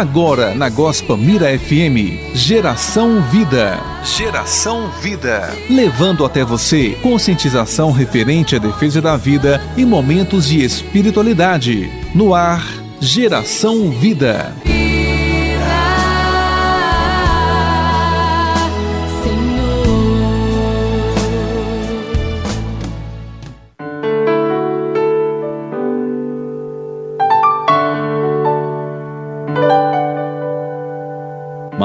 Agora 0.00 0.54
na 0.54 0.70
Gospa 0.70 1.14
Mira 1.14 1.46
FM, 1.58 2.34
Geração 2.34 3.20
Vida. 3.20 3.78
Geração 4.02 4.90
Vida. 5.02 5.54
Levando 5.68 6.24
até 6.24 6.42
você 6.42 6.96
conscientização 7.02 7.92
referente 7.92 8.56
à 8.56 8.58
defesa 8.58 9.02
da 9.02 9.14
vida 9.18 9.60
e 9.76 9.84
momentos 9.84 10.48
de 10.48 10.64
espiritualidade. 10.64 11.92
No 12.14 12.34
ar, 12.34 12.64
Geração 12.98 13.90
Vida. 13.90 14.54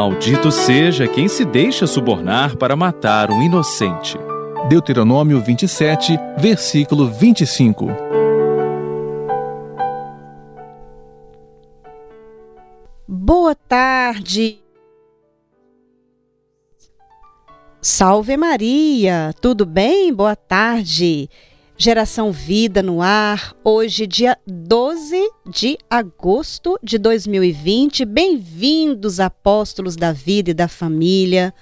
Maldito 0.06 0.52
seja 0.52 1.08
quem 1.08 1.28
se 1.28 1.44
deixa 1.44 1.88
subornar 1.88 2.56
para 2.58 2.76
matar 2.76 3.32
um 3.32 3.42
inocente. 3.42 4.16
Deuteronômio 4.70 5.42
27, 5.42 6.16
versículo 6.38 7.08
25. 7.08 7.88
Boa 13.08 13.56
tarde. 13.56 14.60
Salve 17.82 18.38
Maria, 18.38 19.34
tudo 19.42 19.66
bem? 19.66 20.14
Boa 20.14 20.36
tarde. 20.36 21.28
Geração 21.78 22.32
Vida 22.32 22.82
no 22.82 23.02
ar, 23.02 23.54
hoje, 23.62 24.08
dia 24.08 24.38
12 24.48 25.30
de 25.46 25.78
agosto 25.90 26.80
de 26.82 26.98
2020. 26.98 28.06
Bem-vindos, 28.06 29.20
apóstolos 29.20 29.98
da 29.98 30.14
vida 30.14 30.52
e 30.52 30.54
da 30.54 30.70
família. 30.70 31.54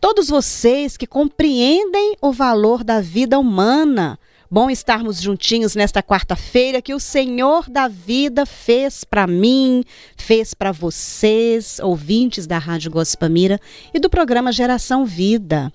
Todos 0.00 0.28
vocês 0.28 0.96
que 0.96 1.06
compreendem 1.06 2.16
o 2.22 2.32
valor 2.32 2.82
da 2.82 3.02
vida 3.02 3.38
humana. 3.38 4.18
Bom 4.50 4.70
estarmos 4.70 5.20
juntinhos 5.20 5.74
nesta 5.76 6.02
quarta-feira 6.02 6.80
que 6.80 6.94
o 6.94 7.00
Senhor 7.00 7.68
da 7.68 7.86
vida 7.86 8.46
fez 8.46 9.04
para 9.04 9.26
mim, 9.26 9.84
fez 10.16 10.54
para 10.54 10.72
vocês, 10.72 11.78
ouvintes 11.80 12.46
da 12.46 12.56
Rádio 12.56 12.90
Gospamira 12.90 13.60
e 13.92 14.00
do 14.00 14.08
programa 14.08 14.50
Geração 14.50 15.04
Vida. 15.04 15.70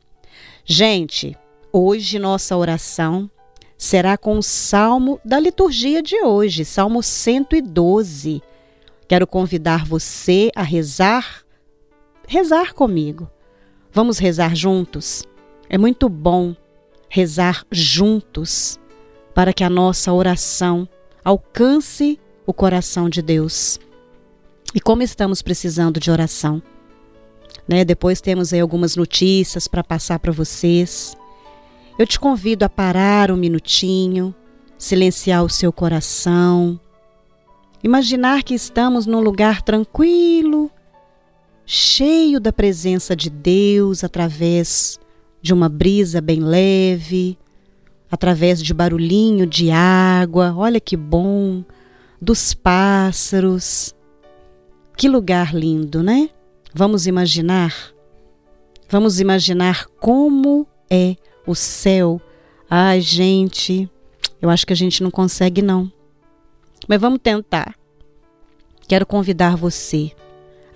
Gente, 0.66 1.38
hoje 1.72 2.18
nossa 2.18 2.58
oração 2.58 3.30
será 3.80 4.18
com 4.18 4.38
o 4.38 4.44
salmo 4.44 5.22
da 5.24 5.40
liturgia 5.40 6.04
de 6.04 6.22
hoje, 6.22 6.66
Salmo 6.66 7.02
112. 7.02 8.44
Quero 9.08 9.26
convidar 9.26 9.86
você 9.86 10.52
a 10.54 10.62
rezar, 10.62 11.46
rezar 12.28 12.74
comigo. 12.74 13.32
Vamos 13.90 14.20
rezar 14.20 14.54
juntos? 14.54 15.24
É 15.70 15.78
muito 15.78 16.10
bom 16.10 16.54
rezar 17.08 17.66
juntos 17.72 18.78
para 19.34 19.54
que 19.54 19.64
a 19.64 19.70
nossa 19.70 20.12
oração 20.12 20.88
alcance 21.24 22.20
o 22.46 22.54
coração 22.54 23.08
de 23.08 23.22
Deus. 23.22 23.80
E 24.76 24.82
como 24.82 25.04
estamos 25.04 25.42
precisando 25.42 26.02
de 26.02 26.12
oração? 26.12 26.62
Né? 27.66 27.86
Depois 27.86 28.20
temos 28.20 28.52
aí 28.52 28.60
algumas 28.60 28.98
notícias 28.98 29.70
para 29.70 29.86
passar 29.86 30.20
para 30.20 30.34
vocês. 30.34 31.16
Eu 32.00 32.08
te 32.08 32.18
convido 32.18 32.64
a 32.64 32.70
parar 32.70 33.30
um 33.30 33.36
minutinho, 33.36 34.34
silenciar 34.78 35.44
o 35.44 35.50
seu 35.50 35.70
coração, 35.74 36.80
imaginar 37.84 38.42
que 38.42 38.54
estamos 38.54 39.06
num 39.06 39.20
lugar 39.20 39.62
tranquilo, 39.62 40.72
cheio 41.66 42.40
da 42.40 42.54
presença 42.54 43.18
de 43.18 43.30
Deus 43.30 44.02
através 44.02 44.98
de 45.42 45.54
uma 45.54 45.68
brisa 45.68 46.22
bem 46.22 46.40
leve, 46.40 47.38
através 48.10 48.64
de 48.64 48.74
barulhinho 48.74 49.46
de 49.46 49.70
água, 49.70 50.54
olha 50.56 50.80
que 50.80 50.96
bom, 50.96 51.66
dos 52.22 52.54
pássaros. 52.54 53.94
Que 54.96 55.10
lugar 55.10 55.54
lindo, 55.54 56.02
né? 56.02 56.30
Vamos 56.74 57.08
imaginar? 57.08 57.76
Vamos 58.88 59.20
imaginar 59.20 59.86
como 60.00 60.66
é 60.90 61.18
o 61.50 61.56
céu. 61.56 62.22
Ai, 62.70 63.02
gente, 63.02 63.90
eu 64.40 64.50
acho 64.50 64.66
que 64.66 64.74
a 64.74 64.76
gente 64.76 65.02
não 65.02 65.10
consegue 65.10 65.62
não. 65.62 65.92
Mas 66.88 67.02
vamos 67.02 67.20
tentar. 67.22 67.76
Quero 68.88 69.06
convidar 69.06 69.58
você 69.58 70.12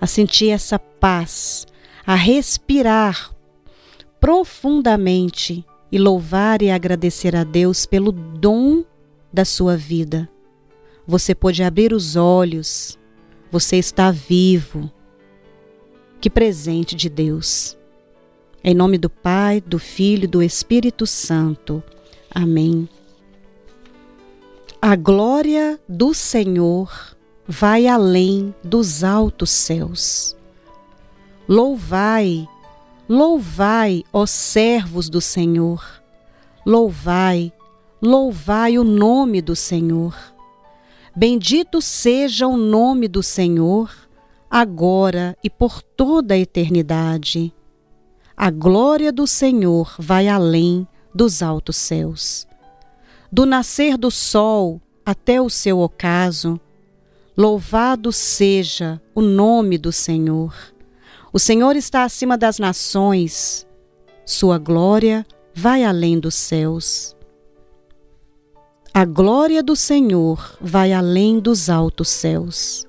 a 0.00 0.06
sentir 0.06 0.50
essa 0.50 0.78
paz, 0.78 1.66
a 2.06 2.14
respirar 2.14 3.32
profundamente 4.18 5.64
e 5.92 5.98
louvar 5.98 6.60
e 6.60 6.70
agradecer 6.70 7.36
a 7.36 7.44
Deus 7.44 7.86
pelo 7.86 8.10
dom 8.10 8.84
da 9.32 9.44
sua 9.44 9.76
vida. 9.76 10.28
Você 11.06 11.34
pode 11.34 11.62
abrir 11.62 11.92
os 11.92 12.16
olhos, 12.16 12.98
você 13.50 13.76
está 13.76 14.10
vivo. 14.10 14.90
Que 16.20 16.30
presente 16.30 16.96
de 16.96 17.08
Deus. 17.08 17.76
Em 18.66 18.74
nome 18.74 18.96
do 18.96 19.10
Pai, 19.10 19.60
do 19.60 19.78
Filho 19.78 20.24
e 20.24 20.26
do 20.26 20.42
Espírito 20.42 21.06
Santo. 21.06 21.82
Amém. 22.34 22.88
A 24.80 24.96
glória 24.96 25.78
do 25.86 26.14
Senhor 26.14 27.14
vai 27.46 27.86
além 27.86 28.54
dos 28.64 29.04
altos 29.04 29.50
céus. 29.50 30.34
Louvai, 31.46 32.48
louvai, 33.06 34.02
ó 34.10 34.24
servos 34.24 35.10
do 35.10 35.20
Senhor. 35.20 35.84
Louvai, 36.64 37.52
louvai 38.00 38.78
o 38.78 38.84
nome 38.84 39.42
do 39.42 39.54
Senhor. 39.54 40.16
Bendito 41.14 41.82
seja 41.82 42.46
o 42.46 42.56
nome 42.56 43.08
do 43.08 43.22
Senhor, 43.22 43.94
agora 44.50 45.36
e 45.44 45.50
por 45.50 45.82
toda 45.82 46.32
a 46.32 46.38
eternidade. 46.38 47.52
A 48.36 48.50
glória 48.50 49.12
do 49.12 49.28
Senhor 49.28 49.94
vai 49.98 50.26
além 50.26 50.88
dos 51.14 51.40
altos 51.40 51.76
céus. 51.76 52.46
Do 53.30 53.46
nascer 53.46 53.96
do 53.96 54.10
sol 54.10 54.80
até 55.06 55.40
o 55.40 55.48
seu 55.48 55.78
ocaso, 55.78 56.60
louvado 57.36 58.10
seja 58.10 59.00
o 59.14 59.20
nome 59.20 59.78
do 59.78 59.92
Senhor. 59.92 60.52
O 61.32 61.38
Senhor 61.38 61.76
está 61.76 62.02
acima 62.02 62.36
das 62.36 62.58
nações, 62.58 63.66
sua 64.26 64.58
glória 64.58 65.24
vai 65.54 65.84
além 65.84 66.18
dos 66.18 66.34
céus. 66.34 67.14
A 68.92 69.04
glória 69.04 69.62
do 69.62 69.76
Senhor 69.76 70.56
vai 70.60 70.92
além 70.92 71.38
dos 71.38 71.70
altos 71.70 72.08
céus. 72.08 72.84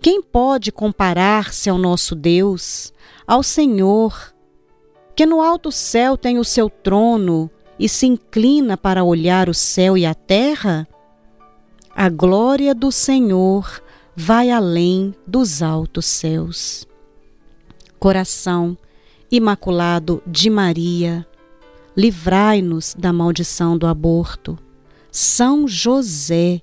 Quem 0.00 0.20
pode 0.20 0.70
comparar-se 0.70 1.70
ao 1.70 1.78
nosso 1.78 2.14
Deus, 2.14 2.92
ao 3.26 3.42
Senhor, 3.42 4.33
que 5.14 5.26
no 5.26 5.40
alto 5.40 5.70
céu 5.70 6.16
tem 6.16 6.38
o 6.38 6.44
seu 6.44 6.68
trono 6.68 7.50
e 7.78 7.88
se 7.88 8.06
inclina 8.06 8.76
para 8.76 9.04
olhar 9.04 9.48
o 9.48 9.54
céu 9.54 9.96
e 9.96 10.04
a 10.04 10.14
terra? 10.14 10.86
A 11.94 12.08
glória 12.08 12.74
do 12.74 12.90
Senhor 12.90 13.82
vai 14.16 14.50
além 14.50 15.14
dos 15.26 15.62
altos 15.62 16.06
céus. 16.06 16.86
Coração 17.98 18.76
imaculado 19.30 20.22
de 20.26 20.48
Maria, 20.48 21.26
livrai-nos 21.96 22.94
da 22.94 23.12
maldição 23.12 23.76
do 23.76 23.86
aborto. 23.86 24.58
São 25.10 25.66
José, 25.66 26.60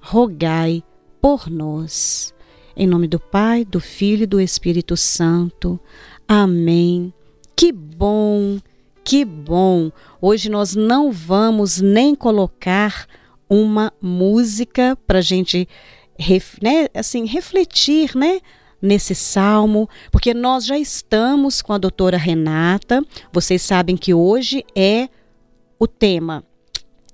rogai 0.00 0.82
por 1.20 1.48
nós. 1.48 2.34
Em 2.76 2.86
nome 2.86 3.06
do 3.06 3.20
Pai, 3.20 3.64
do 3.64 3.80
Filho 3.80 4.24
e 4.24 4.26
do 4.26 4.40
Espírito 4.40 4.96
Santo. 4.96 5.78
Amém. 6.26 7.12
Que 7.56 7.72
bom, 7.72 8.58
que 9.04 9.24
bom! 9.24 9.90
Hoje 10.20 10.48
nós 10.48 10.74
não 10.74 11.12
vamos 11.12 11.80
nem 11.80 12.14
colocar 12.14 13.06
uma 13.48 13.92
música 14.00 14.96
para 15.06 15.18
a 15.18 15.22
gente 15.22 15.68
né, 16.62 16.88
assim, 16.94 17.26
refletir, 17.26 18.16
né? 18.16 18.40
Nesse 18.80 19.14
salmo, 19.14 19.88
porque 20.10 20.34
nós 20.34 20.66
já 20.66 20.76
estamos 20.76 21.62
com 21.62 21.72
a 21.72 21.78
doutora 21.78 22.16
Renata. 22.16 23.00
Vocês 23.32 23.62
sabem 23.62 23.96
que 23.96 24.12
hoje 24.12 24.64
é 24.74 25.08
o 25.78 25.86
tema 25.86 26.44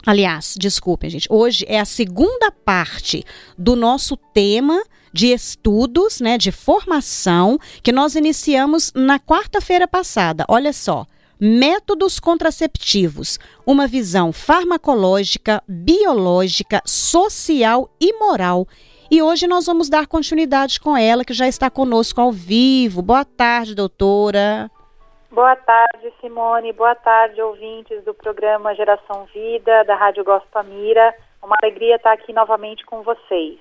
Aliás, 0.09 0.55
desculpem, 0.59 1.11
gente. 1.11 1.27
Hoje 1.31 1.67
é 1.69 1.79
a 1.79 1.85
segunda 1.85 2.51
parte 2.51 3.25
do 3.59 3.77
nosso 3.77 4.17
tema 4.17 4.83
de 5.13 5.33
estudos, 5.33 6.21
né, 6.21 6.39
de 6.39 6.51
formação, 6.53 7.59
que 7.83 7.93
nós 7.93 8.15
iniciamos 8.15 8.93
na 8.95 9.19
quarta-feira 9.19 9.87
passada. 9.87 10.45
Olha 10.49 10.73
só. 10.73 11.07
Métodos 11.41 12.19
contraceptivos, 12.19 13.39
uma 13.65 13.87
visão 13.87 14.33
farmacológica, 14.33 15.63
biológica, 15.69 16.83
social 16.85 17.89
e 18.01 18.13
moral 18.19 18.67
E 19.11 19.23
hoje 19.23 19.47
nós 19.47 19.65
vamos 19.65 19.89
dar 19.89 20.07
continuidade 20.07 20.81
com 20.81 20.97
ela, 20.97 21.25
que 21.25 21.33
já 21.33 21.47
está 21.49 21.71
conosco 21.71 22.21
ao 22.21 22.31
vivo. 22.31 23.01
Boa 23.01 23.25
tarde, 23.25 23.75
doutora. 23.75 24.69
Boa 25.31 25.57
tarde, 25.57 26.13
Simone. 26.21 26.73
Boa 26.73 26.95
tarde, 26.95 27.41
ouvintes 27.41 28.05
do 28.05 28.13
programa 28.13 28.75
Geração 28.75 29.27
Vida, 29.33 29.85
da 29.85 29.95
Rádio 29.95 30.25
Gospel 30.25 30.65
Mira. 30.65 31.15
Uma 31.43 31.57
alegria 31.63 31.97
estar 31.97 32.13
aqui 32.13 32.33
novamente 32.33 32.85
com 32.85 33.03
vocês. 33.03 33.59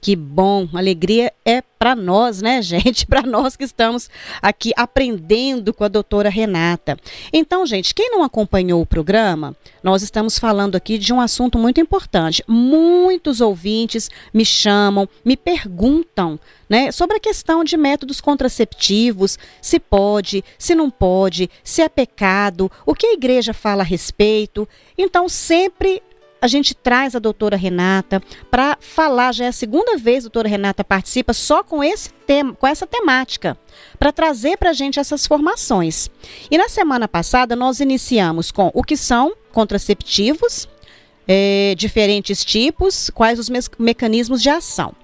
Que 0.00 0.14
bom, 0.14 0.68
alegria 0.74 1.32
é 1.44 1.60
para 1.60 1.94
nós, 1.94 2.42
né, 2.42 2.60
gente? 2.62 3.06
Para 3.06 3.22
nós 3.22 3.56
que 3.56 3.64
estamos 3.64 4.10
aqui 4.42 4.72
aprendendo 4.76 5.72
com 5.72 5.84
a 5.84 5.88
doutora 5.88 6.28
Renata. 6.28 6.98
Então, 7.32 7.66
gente, 7.66 7.94
quem 7.94 8.10
não 8.10 8.22
acompanhou 8.22 8.80
o 8.80 8.86
programa, 8.86 9.56
nós 9.82 10.02
estamos 10.02 10.38
falando 10.38 10.76
aqui 10.76 10.98
de 10.98 11.12
um 11.12 11.20
assunto 11.20 11.58
muito 11.58 11.80
importante. 11.80 12.44
Muitos 12.46 13.40
ouvintes 13.40 14.10
me 14.32 14.44
chamam, 14.44 15.08
me 15.24 15.36
perguntam, 15.36 16.38
né, 16.68 16.92
sobre 16.92 17.16
a 17.16 17.20
questão 17.20 17.64
de 17.64 17.76
métodos 17.76 18.20
contraceptivos, 18.20 19.38
se 19.62 19.80
pode, 19.80 20.44
se 20.58 20.74
não 20.74 20.90
pode, 20.90 21.48
se 21.64 21.80
é 21.80 21.88
pecado, 21.88 22.70
o 22.84 22.94
que 22.94 23.06
a 23.06 23.14
igreja 23.14 23.54
fala 23.54 23.82
a 23.82 23.86
respeito. 23.86 24.68
Então, 24.96 25.28
sempre 25.28 26.02
a 26.40 26.46
gente 26.46 26.74
traz 26.74 27.14
a 27.14 27.18
doutora 27.18 27.56
Renata 27.56 28.22
para 28.50 28.76
falar, 28.80 29.32
já 29.32 29.46
é 29.46 29.48
a 29.48 29.52
segunda 29.52 29.96
vez 29.96 30.18
que 30.24 30.28
a 30.28 30.30
doutora 30.30 30.48
Renata 30.48 30.84
participa 30.84 31.32
só 31.32 31.62
com 31.62 31.82
esse 31.82 32.10
tema, 32.26 32.54
com 32.54 32.66
essa 32.66 32.86
temática, 32.86 33.58
para 33.98 34.12
trazer 34.12 34.56
para 34.56 34.70
a 34.70 34.72
gente 34.72 35.00
essas 35.00 35.26
formações. 35.26 36.08
E 36.50 36.56
na 36.56 36.68
semana 36.68 37.08
passada 37.08 37.56
nós 37.56 37.80
iniciamos 37.80 38.50
com 38.50 38.70
o 38.72 38.82
que 38.82 38.96
são 38.96 39.34
contraceptivos, 39.52 40.68
é, 41.26 41.74
diferentes 41.76 42.44
tipos, 42.44 43.10
quais 43.10 43.38
os 43.38 43.48
me 43.48 43.58
mecanismos 43.78 44.40
de 44.40 44.48
ação. 44.48 44.94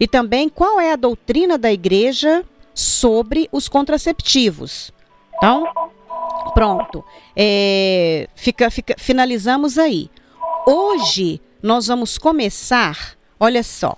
E 0.00 0.06
também 0.06 0.48
qual 0.48 0.80
é 0.80 0.92
a 0.92 0.96
doutrina 0.96 1.58
da 1.58 1.72
igreja 1.72 2.44
sobre 2.72 3.48
os 3.50 3.68
contraceptivos. 3.68 4.92
Então, 5.36 5.66
pronto. 6.54 7.04
É, 7.36 8.28
fica, 8.34 8.70
fica, 8.70 8.94
finalizamos 8.96 9.76
aí. 9.76 10.08
Hoje 10.70 11.40
nós 11.62 11.86
vamos 11.86 12.18
começar, 12.18 13.16
olha 13.40 13.62
só, 13.62 13.96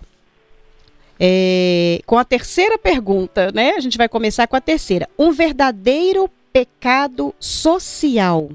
é, 1.18 2.00
com 2.06 2.16
a 2.16 2.24
terceira 2.24 2.78
pergunta, 2.78 3.50
né? 3.50 3.72
A 3.72 3.80
gente 3.80 3.98
vai 3.98 4.08
começar 4.08 4.46
com 4.46 4.54
a 4.54 4.60
terceira. 4.60 5.08
Um 5.18 5.32
verdadeiro 5.32 6.30
pecado 6.52 7.34
social. 7.40 8.50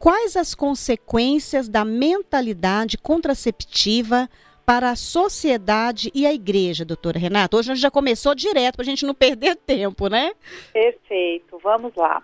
Quais 0.00 0.36
as 0.36 0.52
consequências 0.52 1.68
da 1.68 1.84
mentalidade 1.84 2.98
contraceptiva 2.98 4.28
para 4.66 4.90
a 4.90 4.96
sociedade 4.96 6.10
e 6.12 6.26
a 6.26 6.34
igreja, 6.34 6.84
doutora 6.84 7.20
Renata? 7.20 7.56
Hoje 7.56 7.70
a 7.70 7.74
gente 7.76 7.82
já 7.82 7.90
começou 7.90 8.34
direto 8.34 8.74
para 8.74 8.82
a 8.82 8.84
gente 8.86 9.06
não 9.06 9.14
perder 9.14 9.54
tempo, 9.54 10.08
né? 10.08 10.32
Perfeito, 10.72 11.56
vamos 11.62 11.94
lá. 11.94 12.20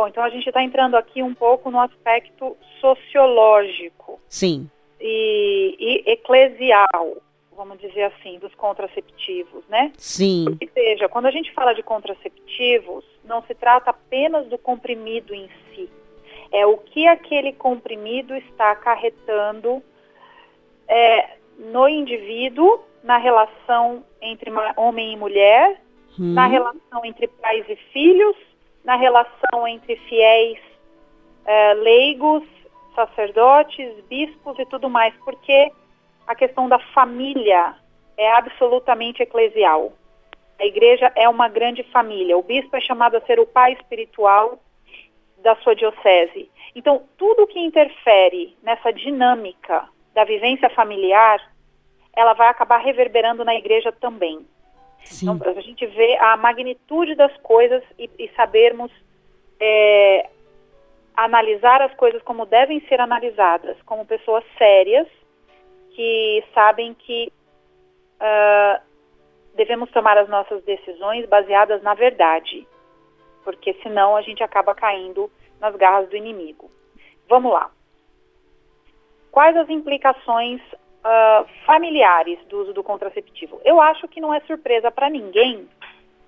Bom, 0.00 0.08
então 0.08 0.24
a 0.24 0.30
gente 0.30 0.46
está 0.46 0.62
entrando 0.62 0.96
aqui 0.96 1.22
um 1.22 1.34
pouco 1.34 1.70
no 1.70 1.78
aspecto 1.78 2.56
sociológico. 2.80 4.18
Sim. 4.30 4.70
E, 4.98 5.76
e, 5.78 6.12
eclesial, 6.12 7.18
vamos 7.54 7.78
dizer 7.78 8.04
assim, 8.04 8.38
dos 8.38 8.54
contraceptivos, 8.54 9.62
né? 9.68 9.92
Sim. 9.98 10.46
Ou 10.48 10.68
seja, 10.72 11.06
quando 11.06 11.26
a 11.26 11.30
gente 11.30 11.52
fala 11.52 11.74
de 11.74 11.82
contraceptivos, 11.82 13.04
não 13.26 13.42
se 13.42 13.54
trata 13.54 13.90
apenas 13.90 14.46
do 14.46 14.56
comprimido 14.56 15.34
em 15.34 15.50
si. 15.68 15.86
É 16.50 16.64
o 16.64 16.78
que 16.78 17.06
aquele 17.06 17.52
comprimido 17.52 18.34
está 18.34 18.70
acarretando 18.70 19.82
é, 20.88 21.36
no 21.58 21.86
indivíduo, 21.86 22.80
na 23.04 23.18
relação 23.18 24.02
entre 24.22 24.50
homem 24.78 25.12
e 25.12 25.16
mulher, 25.18 25.78
hum. 26.18 26.32
na 26.32 26.46
relação 26.46 27.04
entre 27.04 27.28
pais 27.28 27.66
e 27.68 27.76
filhos, 27.92 28.34
na 28.84 28.96
relação 28.96 29.66
entre 29.68 29.96
fiéis 29.96 30.58
é, 31.44 31.74
leigos, 31.74 32.42
sacerdotes, 32.94 33.92
bispos 34.08 34.58
e 34.58 34.66
tudo 34.66 34.88
mais, 34.88 35.14
porque 35.24 35.70
a 36.26 36.34
questão 36.34 36.68
da 36.68 36.78
família 36.78 37.74
é 38.16 38.32
absolutamente 38.32 39.22
eclesial. 39.22 39.92
A 40.58 40.64
igreja 40.66 41.10
é 41.16 41.28
uma 41.28 41.48
grande 41.48 41.82
família. 41.84 42.36
O 42.36 42.42
bispo 42.42 42.76
é 42.76 42.80
chamado 42.80 43.16
a 43.16 43.20
ser 43.22 43.40
o 43.40 43.46
pai 43.46 43.72
espiritual 43.72 44.58
da 45.38 45.56
sua 45.56 45.74
diocese. 45.74 46.50
Então, 46.74 47.02
tudo 47.16 47.46
que 47.46 47.58
interfere 47.58 48.56
nessa 48.62 48.92
dinâmica 48.92 49.88
da 50.14 50.24
vivência 50.24 50.68
familiar, 50.70 51.40
ela 52.14 52.34
vai 52.34 52.48
acabar 52.48 52.78
reverberando 52.78 53.44
na 53.44 53.54
igreja 53.54 53.90
também. 53.90 54.46
Sim. 55.04 55.30
Então, 55.30 55.52
a 55.56 55.60
gente 55.60 55.86
vê 55.86 56.16
a 56.18 56.36
magnitude 56.36 57.14
das 57.14 57.36
coisas 57.38 57.82
e, 57.98 58.10
e 58.18 58.28
sabermos 58.36 58.90
é, 59.58 60.28
analisar 61.16 61.82
as 61.82 61.94
coisas 61.94 62.22
como 62.22 62.46
devem 62.46 62.80
ser 62.88 63.00
analisadas, 63.00 63.76
como 63.82 64.06
pessoas 64.06 64.44
sérias 64.56 65.06
que 65.90 66.44
sabem 66.54 66.94
que 66.94 67.32
uh, 68.20 68.80
devemos 69.54 69.90
tomar 69.90 70.16
as 70.16 70.28
nossas 70.28 70.62
decisões 70.64 71.28
baseadas 71.28 71.82
na 71.82 71.94
verdade, 71.94 72.66
porque 73.44 73.74
senão 73.82 74.16
a 74.16 74.22
gente 74.22 74.42
acaba 74.42 74.74
caindo 74.74 75.30
nas 75.60 75.74
garras 75.76 76.08
do 76.08 76.16
inimigo. 76.16 76.70
Vamos 77.28 77.52
lá. 77.52 77.70
Quais 79.30 79.56
as 79.56 79.68
implicações 79.68 80.60
uh, 81.04 81.46
familiares 81.66 82.38
do 82.46 82.60
uso 82.60 82.72
do 82.72 82.82
contraceptivo. 82.82 83.60
Eu 83.64 83.80
acho 83.80 84.06
que 84.08 84.20
não 84.20 84.32
é 84.32 84.40
surpresa 84.40 84.90
para 84.90 85.10
ninguém 85.10 85.68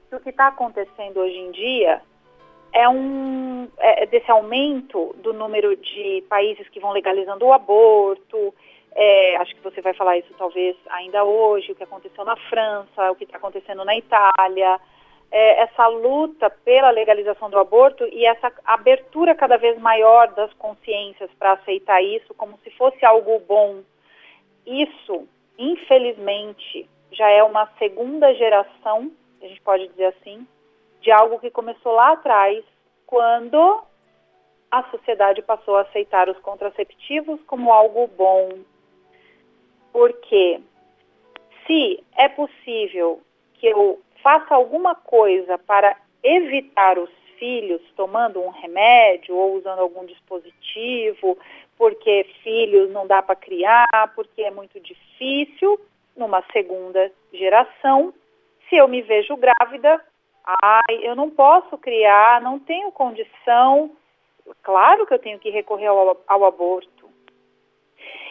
que 0.08 0.16
o 0.16 0.20
que 0.20 0.30
está 0.30 0.48
acontecendo 0.48 1.20
hoje 1.20 1.38
em 1.38 1.50
dia 1.50 2.02
é 2.72 2.88
um 2.88 3.68
é, 3.78 4.06
desse 4.06 4.30
aumento 4.30 5.14
do 5.18 5.32
número 5.32 5.76
de 5.76 6.24
países 6.28 6.68
que 6.70 6.80
vão 6.80 6.92
legalizando 6.92 7.44
o 7.44 7.52
aborto. 7.52 8.54
É, 8.94 9.36
acho 9.36 9.54
que 9.54 9.62
você 9.62 9.80
vai 9.80 9.94
falar 9.94 10.18
isso 10.18 10.34
talvez 10.36 10.76
ainda 10.90 11.24
hoje, 11.24 11.72
o 11.72 11.74
que 11.74 11.84
aconteceu 11.84 12.24
na 12.24 12.36
França, 12.36 13.10
o 13.10 13.14
que 13.14 13.24
está 13.24 13.36
acontecendo 13.36 13.84
na 13.84 13.96
Itália, 13.96 14.78
é, 15.30 15.62
essa 15.62 15.86
luta 15.86 16.50
pela 16.50 16.90
legalização 16.90 17.48
do 17.48 17.58
aborto 17.58 18.06
e 18.06 18.24
essa 18.26 18.52
abertura 18.64 19.34
cada 19.34 19.56
vez 19.56 19.78
maior 19.78 20.28
das 20.28 20.52
consciências 20.54 21.30
para 21.38 21.52
aceitar 21.52 22.02
isso 22.02 22.34
como 22.34 22.58
se 22.62 22.70
fosse 22.72 23.04
algo 23.04 23.38
bom 23.40 23.82
isso, 24.66 25.28
infelizmente, 25.58 26.88
já 27.10 27.28
é 27.28 27.42
uma 27.42 27.66
segunda 27.78 28.32
geração, 28.34 29.10
a 29.40 29.46
gente 29.46 29.60
pode 29.60 29.88
dizer 29.88 30.06
assim, 30.06 30.46
de 31.00 31.10
algo 31.10 31.38
que 31.38 31.50
começou 31.50 31.92
lá 31.92 32.12
atrás, 32.12 32.64
quando 33.06 33.82
a 34.70 34.82
sociedade 34.90 35.42
passou 35.42 35.76
a 35.76 35.82
aceitar 35.82 36.28
os 36.28 36.38
contraceptivos 36.38 37.40
como 37.46 37.72
algo 37.72 38.06
bom. 38.06 38.60
Porque 39.92 40.60
se 41.66 42.02
é 42.16 42.28
possível 42.28 43.20
que 43.54 43.66
eu 43.66 44.00
faça 44.22 44.54
alguma 44.54 44.94
coisa 44.94 45.58
para 45.58 45.94
evitar 46.22 46.98
os 46.98 47.10
filhos 47.38 47.82
tomando 47.96 48.40
um 48.40 48.48
remédio 48.48 49.36
ou 49.36 49.56
usando 49.56 49.80
algum 49.80 50.06
dispositivo 50.06 51.36
porque 51.82 52.24
filhos 52.44 52.92
não 52.92 53.08
dá 53.08 53.20
para 53.20 53.34
criar, 53.34 54.12
porque 54.14 54.40
é 54.40 54.52
muito 54.52 54.78
difícil, 54.78 55.80
numa 56.16 56.40
segunda 56.52 57.10
geração, 57.34 58.14
se 58.68 58.76
eu 58.76 58.86
me 58.86 59.02
vejo 59.02 59.36
grávida, 59.36 60.00
ai, 60.62 61.00
eu 61.02 61.16
não 61.16 61.28
posso 61.28 61.76
criar, 61.78 62.40
não 62.40 62.60
tenho 62.60 62.92
condição, 62.92 63.90
claro 64.62 65.04
que 65.08 65.12
eu 65.12 65.18
tenho 65.18 65.40
que 65.40 65.50
recorrer 65.50 65.88
ao, 65.88 66.22
ao 66.28 66.44
aborto. 66.44 67.10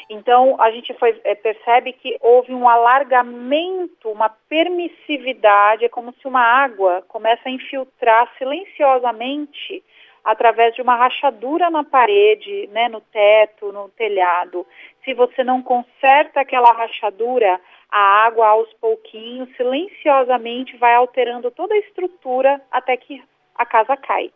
Então, 0.10 0.56
a 0.58 0.72
gente 0.72 0.94
foi, 0.94 1.20
é, 1.26 1.36
percebe 1.36 1.92
que 1.92 2.18
houve 2.22 2.54
um 2.54 2.70
alargamento, 2.70 4.08
uma 4.08 4.30
permissividade, 4.30 5.84
é 5.84 5.90
como 5.90 6.14
se 6.14 6.26
uma 6.26 6.42
água 6.42 7.04
começa 7.10 7.50
a 7.50 7.52
infiltrar 7.52 8.32
silenciosamente 8.38 9.84
através 10.24 10.76
de 10.76 10.82
uma 10.82 10.96
rachadura 10.96 11.70
na 11.70 11.84
parede, 11.84 12.68
né, 12.72 12.88
no 12.88 13.02
teto, 13.02 13.72
no 13.72 13.90
telhado. 13.90 14.66
Se 15.04 15.14
você 15.14 15.44
não 15.44 15.62
conserta 15.62 16.42
aquela 16.42 16.72
rachadura, 16.72 17.60
a 17.90 18.26
água 18.26 18.48
aos 18.48 18.72
pouquinhos, 18.74 19.50
silenciosamente, 19.58 20.78
vai 20.78 20.96
alterando 20.96 21.52
toda 21.52 21.74
a 21.74 21.80
estrutura 21.80 22.62
até 22.72 22.96
que 22.96 23.22
a 23.56 23.66
casa 23.66 23.98
cai 23.98 24.32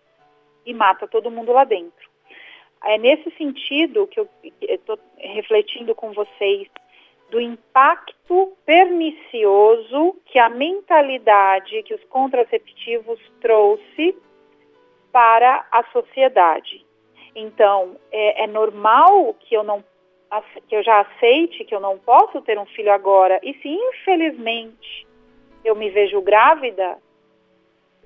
e 0.65 0.73
mata 0.73 1.07
todo 1.07 1.31
mundo 1.31 1.53
lá 1.53 1.63
dentro. 1.63 2.09
É 2.83 2.97
nesse 2.97 3.31
sentido 3.31 4.07
que 4.07 4.19
eu 4.19 4.27
estou 4.61 4.99
refletindo 5.17 5.95
com 5.95 6.11
vocês 6.11 6.67
do 7.29 7.39
impacto 7.39 8.53
pernicioso 8.65 10.15
que 10.25 10.37
a 10.37 10.49
mentalidade 10.49 11.81
que 11.83 11.93
os 11.93 12.03
contraceptivos 12.05 13.19
trouxe 13.41 14.15
para 15.15 15.65
a 15.71 15.81
sociedade. 15.93 16.85
Então, 17.33 17.95
é, 18.11 18.43
é 18.43 18.47
normal 18.47 19.33
que 19.39 19.55
eu 19.55 19.63
não 19.63 19.81
que 20.67 20.75
eu 20.75 20.83
já 20.83 20.99
aceite 20.99 21.63
que 21.63 21.73
eu 21.73 21.79
não 21.79 21.97
posso 21.97 22.41
ter 22.41 22.59
um 22.59 22.65
filho 22.65 22.91
agora, 22.91 23.39
e 23.41 23.53
se 23.53 23.69
infelizmente 23.69 25.07
eu 25.63 25.73
me 25.73 25.89
vejo 25.89 26.19
grávida, 26.21 26.97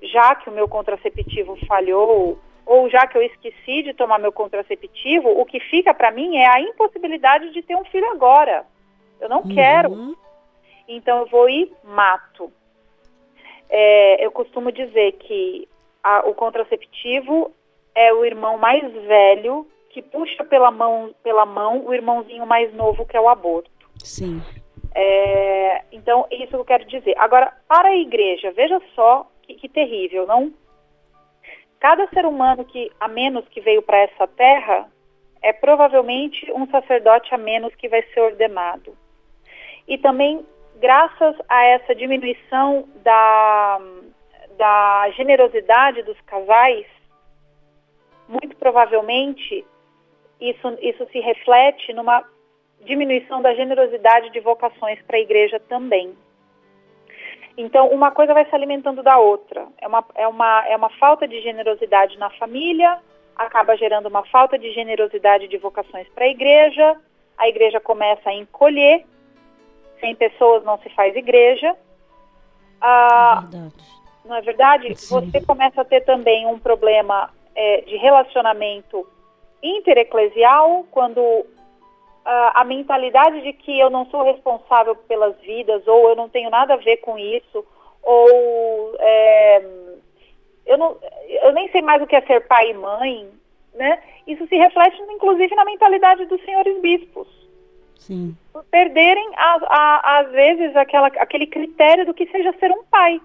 já 0.00 0.36
que 0.36 0.48
o 0.48 0.52
meu 0.52 0.68
contraceptivo 0.68 1.56
falhou, 1.66 2.38
ou 2.64 2.88
já 2.88 3.04
que 3.08 3.18
eu 3.18 3.22
esqueci 3.22 3.82
de 3.82 3.92
tomar 3.92 4.20
meu 4.20 4.30
contraceptivo, 4.30 5.28
o 5.28 5.44
que 5.44 5.58
fica 5.58 5.92
para 5.92 6.12
mim 6.12 6.36
é 6.36 6.46
a 6.46 6.60
impossibilidade 6.60 7.50
de 7.50 7.62
ter 7.62 7.74
um 7.74 7.84
filho 7.86 8.08
agora. 8.12 8.64
Eu 9.20 9.28
não 9.28 9.40
uhum. 9.40 9.52
quero. 9.52 10.16
Então 10.86 11.18
eu 11.18 11.26
vou 11.26 11.50
e 11.50 11.72
mato. 11.82 12.52
É, 13.68 14.24
eu 14.24 14.30
costumo 14.30 14.70
dizer 14.70 15.12
que 15.12 15.68
a, 16.02 16.28
o 16.28 16.34
contraceptivo 16.34 17.52
é 17.94 18.12
o 18.12 18.24
irmão 18.24 18.58
mais 18.58 18.92
velho 18.92 19.66
que 19.90 20.00
puxa 20.00 20.44
pela 20.44 20.70
mão, 20.70 21.14
pela 21.22 21.44
mão 21.44 21.84
o 21.86 21.92
irmãozinho 21.92 22.46
mais 22.46 22.72
novo 22.74 23.04
que 23.04 23.16
é 23.16 23.20
o 23.20 23.28
aborto. 23.28 23.70
Sim. 23.98 24.40
É, 24.94 25.82
então, 25.92 26.26
isso 26.30 26.48
que 26.48 26.56
eu 26.56 26.64
quero 26.64 26.84
dizer. 26.86 27.14
Agora, 27.18 27.52
para 27.68 27.88
a 27.88 27.96
igreja, 27.96 28.52
veja 28.52 28.80
só 28.94 29.26
que, 29.42 29.54
que 29.54 29.68
terrível, 29.68 30.26
não? 30.26 30.52
Cada 31.78 32.06
ser 32.08 32.26
humano 32.26 32.64
que 32.64 32.90
a 33.00 33.08
menos 33.08 33.46
que 33.48 33.60
veio 33.60 33.82
para 33.82 33.98
essa 33.98 34.26
terra 34.26 34.88
é 35.42 35.52
provavelmente 35.52 36.52
um 36.52 36.66
sacerdote 36.68 37.34
a 37.34 37.38
menos 37.38 37.74
que 37.74 37.88
vai 37.88 38.02
ser 38.12 38.20
ordenado. 38.20 38.96
E 39.88 39.96
também, 39.96 40.44
graças 40.78 41.36
a 41.48 41.64
essa 41.64 41.94
diminuição 41.94 42.86
da, 43.02 43.80
da 44.60 45.10
generosidade 45.16 46.02
dos 46.02 46.20
casais, 46.26 46.84
muito 48.28 48.54
provavelmente 48.56 49.64
isso, 50.38 50.78
isso 50.82 51.08
se 51.10 51.18
reflete 51.18 51.94
numa 51.94 52.22
diminuição 52.84 53.40
da 53.40 53.54
generosidade 53.54 54.28
de 54.30 54.38
vocações 54.40 55.00
para 55.06 55.16
a 55.16 55.20
igreja 55.20 55.58
também. 55.60 56.14
Então, 57.56 57.88
uma 57.88 58.10
coisa 58.10 58.34
vai 58.34 58.44
se 58.44 58.54
alimentando 58.54 59.02
da 59.02 59.18
outra. 59.18 59.66
É 59.78 59.88
uma, 59.88 60.04
é, 60.14 60.28
uma, 60.28 60.68
é 60.68 60.76
uma 60.76 60.90
falta 60.90 61.26
de 61.26 61.40
generosidade 61.40 62.18
na 62.18 62.28
família, 62.28 62.98
acaba 63.36 63.78
gerando 63.78 64.08
uma 64.08 64.26
falta 64.26 64.58
de 64.58 64.70
generosidade 64.72 65.48
de 65.48 65.56
vocações 65.56 66.06
para 66.10 66.26
a 66.26 66.28
igreja, 66.28 67.00
a 67.38 67.48
igreja 67.48 67.80
começa 67.80 68.28
a 68.28 68.34
encolher, 68.34 69.06
sem 70.00 70.14
pessoas 70.14 70.62
não 70.64 70.78
se 70.80 70.90
faz 70.90 71.16
igreja. 71.16 71.74
Ah, 72.78 73.48
é 73.54 73.99
não 74.30 74.36
é 74.36 74.40
verdade? 74.40 74.94
Sim. 74.94 75.20
Você 75.20 75.44
começa 75.44 75.80
a 75.80 75.84
ter 75.84 76.02
também 76.02 76.46
um 76.46 76.58
problema 76.58 77.30
é, 77.54 77.80
de 77.80 77.96
relacionamento 77.96 79.04
intereclesial, 79.60 80.86
quando 80.90 81.18
uh, 81.18 81.46
a 82.24 82.64
mentalidade 82.64 83.42
de 83.42 83.52
que 83.52 83.76
eu 83.78 83.90
não 83.90 84.06
sou 84.06 84.22
responsável 84.22 84.94
pelas 84.94 85.36
vidas, 85.40 85.86
ou 85.86 86.10
eu 86.10 86.16
não 86.16 86.28
tenho 86.28 86.48
nada 86.48 86.74
a 86.74 86.76
ver 86.78 86.98
com 86.98 87.18
isso, 87.18 87.66
ou 88.02 88.94
é, 89.00 89.64
eu, 90.64 90.78
não, 90.78 90.96
eu 91.28 91.52
nem 91.52 91.68
sei 91.70 91.82
mais 91.82 92.00
o 92.00 92.06
que 92.06 92.14
é 92.14 92.20
ser 92.22 92.46
pai 92.46 92.70
e 92.70 92.74
mãe, 92.74 93.28
né? 93.74 94.00
Isso 94.28 94.46
se 94.46 94.56
reflete, 94.56 94.96
inclusive, 95.10 95.54
na 95.56 95.64
mentalidade 95.64 96.24
dos 96.26 96.40
senhores 96.44 96.80
bispos. 96.80 97.28
Sim. 97.98 98.34
Perderem, 98.70 99.28
a, 99.36 99.58
a, 99.66 100.20
às 100.20 100.30
vezes, 100.30 100.74
aquela, 100.76 101.08
aquele 101.08 101.48
critério 101.48 102.06
do 102.06 102.14
que 102.14 102.26
seja 102.28 102.54
ser 102.58 102.70
um 102.70 102.84
pai 102.84 103.20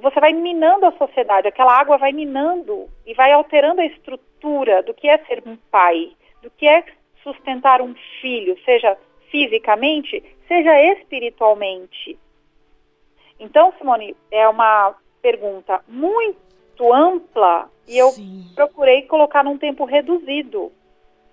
você 0.00 0.20
vai 0.20 0.32
minando 0.32 0.86
a 0.86 0.92
sociedade, 0.92 1.48
aquela 1.48 1.78
água 1.78 1.96
vai 1.98 2.12
minando 2.12 2.88
e 3.06 3.14
vai 3.14 3.32
alterando 3.32 3.80
a 3.80 3.86
estrutura 3.86 4.82
do 4.82 4.94
que 4.94 5.08
é 5.08 5.18
ser 5.24 5.42
um 5.46 5.56
pai, 5.70 6.12
do 6.42 6.50
que 6.50 6.66
é 6.66 6.84
sustentar 7.22 7.80
um 7.80 7.94
filho, 8.20 8.56
seja 8.64 8.96
fisicamente, 9.30 10.22
seja 10.46 10.80
espiritualmente. 10.92 12.18
Então, 13.38 13.72
Simone, 13.78 14.16
é 14.30 14.48
uma 14.48 14.94
pergunta 15.20 15.82
muito 15.86 16.92
ampla 16.92 17.70
e 17.86 17.98
eu 17.98 18.08
Sim. 18.08 18.44
procurei 18.54 19.02
colocar 19.02 19.44
num 19.44 19.58
tempo 19.58 19.84
reduzido. 19.84 20.72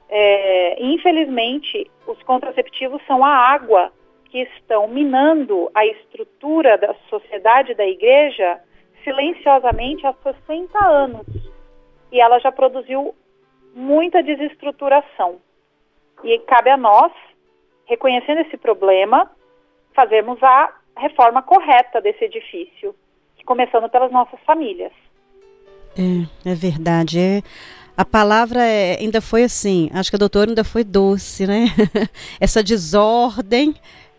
É, 0.07 0.83
infelizmente, 0.83 1.89
os 2.05 2.21
contraceptivos 2.23 3.01
são 3.07 3.25
a 3.25 3.29
água 3.29 3.91
que 4.35 4.41
estão 4.41 4.85
minando 4.85 5.71
a 5.73 5.85
estrutura 5.85 6.77
da 6.77 6.93
sociedade 7.09 7.73
da 7.73 7.85
igreja 7.85 8.59
silenciosamente 9.01 10.05
há 10.05 10.13
60 10.13 10.85
anos. 10.85 11.25
E 12.11 12.19
ela 12.19 12.37
já 12.39 12.51
produziu 12.51 13.15
muita 13.73 14.21
desestruturação. 14.21 15.37
E 16.21 16.37
cabe 16.39 16.69
a 16.69 16.75
nós, 16.75 17.13
reconhecendo 17.85 18.41
esse 18.41 18.57
problema, 18.57 19.31
fazermos 19.93 20.43
a 20.43 20.73
reforma 20.97 21.41
correta 21.41 22.01
desse 22.01 22.25
edifício, 22.25 22.93
começando 23.45 23.87
pelas 23.87 24.11
nossas 24.11 24.39
famílias. 24.41 24.91
É, 25.97 26.51
é 26.51 26.53
verdade. 26.53 27.19
É, 27.19 27.41
a 27.95 28.03
palavra 28.03 28.61
é, 28.61 28.97
ainda 28.99 29.21
foi 29.21 29.43
assim, 29.43 29.89
acho 29.93 30.09
que 30.09 30.17
a 30.17 30.19
doutora 30.19 30.51
ainda 30.51 30.65
foi 30.65 30.83
doce, 30.83 31.47
né? 31.47 31.67
Essa 32.37 32.61
desordem 32.61 33.73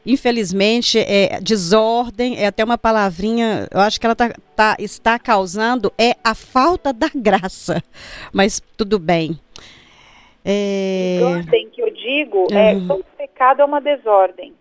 infelizmente, 0.06 0.98
é, 0.98 1.40
desordem, 1.40 2.38
é 2.38 2.46
até 2.46 2.64
uma 2.64 2.78
palavrinha, 2.78 3.66
eu 3.70 3.80
acho 3.80 4.00
que 4.00 4.06
ela 4.06 4.14
tá, 4.14 4.32
tá, 4.54 4.76
está 4.78 5.18
causando, 5.18 5.92
é 5.98 6.14
a 6.22 6.34
falta 6.34 6.92
da 6.92 7.10
graça. 7.14 7.82
Mas 8.32 8.60
tudo 8.76 8.98
bem. 8.98 9.38
É... 10.44 11.18
Desordem 11.18 11.70
que 11.70 11.82
eu 11.82 11.90
digo, 11.90 12.46
é, 12.52 12.74
uhum. 12.74 12.86
todo 12.86 13.04
pecado 13.18 13.62
é 13.62 13.64
uma 13.64 13.80
desordem. 13.80 14.54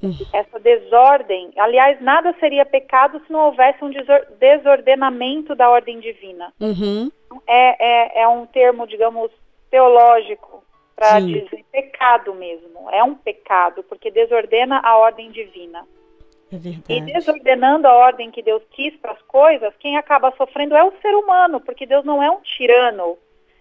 Uhum. 0.00 0.14
Essa 0.32 0.58
desordem, 0.58 1.52
aliás, 1.56 2.00
nada 2.00 2.34
seria 2.40 2.64
pecado 2.64 3.20
se 3.24 3.32
não 3.32 3.46
houvesse 3.46 3.84
um 3.84 3.90
desordenamento 4.38 5.54
da 5.54 5.70
ordem 5.70 6.00
divina. 6.00 6.52
Uhum. 6.60 7.10
É, 7.46 8.20
é, 8.20 8.22
é 8.22 8.28
um 8.28 8.46
termo, 8.46 8.86
digamos, 8.86 9.30
teológico 9.70 10.62
para 10.94 11.20
dizer 11.20 11.64
pecado 11.70 12.34
mesmo. 12.34 12.90
É 12.90 13.02
um 13.02 13.14
pecado, 13.14 13.82
porque 13.84 14.10
desordena 14.10 14.80
a 14.84 14.96
ordem 14.96 15.30
divina. 15.30 15.86
É 16.88 16.96
e 16.96 17.00
desordenando 17.00 17.88
a 17.88 17.94
ordem 17.94 18.30
que 18.30 18.42
Deus 18.42 18.62
quis 18.72 18.94
para 18.96 19.12
as 19.12 19.22
coisas, 19.22 19.72
quem 19.78 19.96
acaba 19.96 20.34
sofrendo 20.36 20.76
é 20.76 20.84
o 20.84 20.92
ser 21.00 21.14
humano, 21.14 21.60
porque 21.60 21.86
Deus 21.86 22.04
não 22.04 22.22
é 22.22 22.30
um 22.30 22.40
tirano 22.40 23.16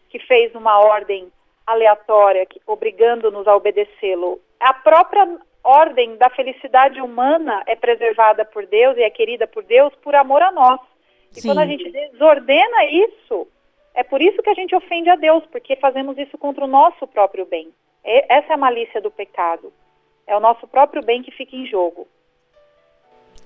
que 0.09 0.19
fez 0.19 0.53
uma 0.53 0.77
ordem 0.79 1.31
aleatória, 1.65 2.45
obrigando-nos 2.67 3.47
a 3.47 3.55
obedecê-lo. 3.55 4.41
A 4.59 4.73
própria 4.73 5.39
ordem 5.63 6.17
da 6.17 6.29
felicidade 6.29 6.99
humana 6.99 7.63
é 7.65 7.75
preservada 7.75 8.43
por 8.43 8.65
Deus 8.65 8.97
e 8.97 9.03
é 9.03 9.09
querida 9.09 9.47
por 9.47 9.63
Deus 9.63 9.93
por 10.03 10.13
amor 10.13 10.41
a 10.41 10.51
nós. 10.51 10.79
E 11.35 11.39
Sim. 11.39 11.47
quando 11.47 11.59
a 11.59 11.65
gente 11.65 11.89
desordena 11.89 12.85
isso, 12.85 13.47
é 13.93 14.03
por 14.03 14.21
isso 14.21 14.41
que 14.41 14.49
a 14.49 14.53
gente 14.53 14.75
ofende 14.75 15.09
a 15.09 15.15
Deus, 15.15 15.43
porque 15.51 15.75
fazemos 15.75 16.17
isso 16.17 16.37
contra 16.37 16.63
o 16.63 16.67
nosso 16.67 17.05
próprio 17.07 17.45
bem. 17.45 17.69
essa 18.03 18.51
é 18.51 18.53
a 18.53 18.57
malícia 18.57 19.01
do 19.01 19.11
pecado. 19.11 19.71
É 20.25 20.35
o 20.35 20.39
nosso 20.39 20.67
próprio 20.67 21.03
bem 21.03 21.21
que 21.21 21.31
fica 21.31 21.55
em 21.55 21.65
jogo. 21.65 22.07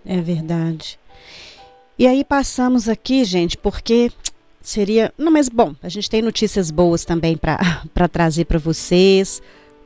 É 0.05 0.17
verdade. 0.17 0.99
E 1.97 2.05
aí 2.05 2.23
passamos 2.23 2.87
aqui, 2.87 3.23
gente, 3.23 3.57
porque 3.57 4.11
seria. 4.61 5.11
Não, 5.17 5.31
mas 5.31 5.49
bom, 5.49 5.73
a 5.81 5.89
gente 5.89 6.09
tem 6.09 6.21
notícias 6.21 6.69
boas 6.69 7.05
também 7.05 7.37
para 7.37 7.57
trazer 8.11 8.45
para 8.45 8.59
vocês, 8.59 9.41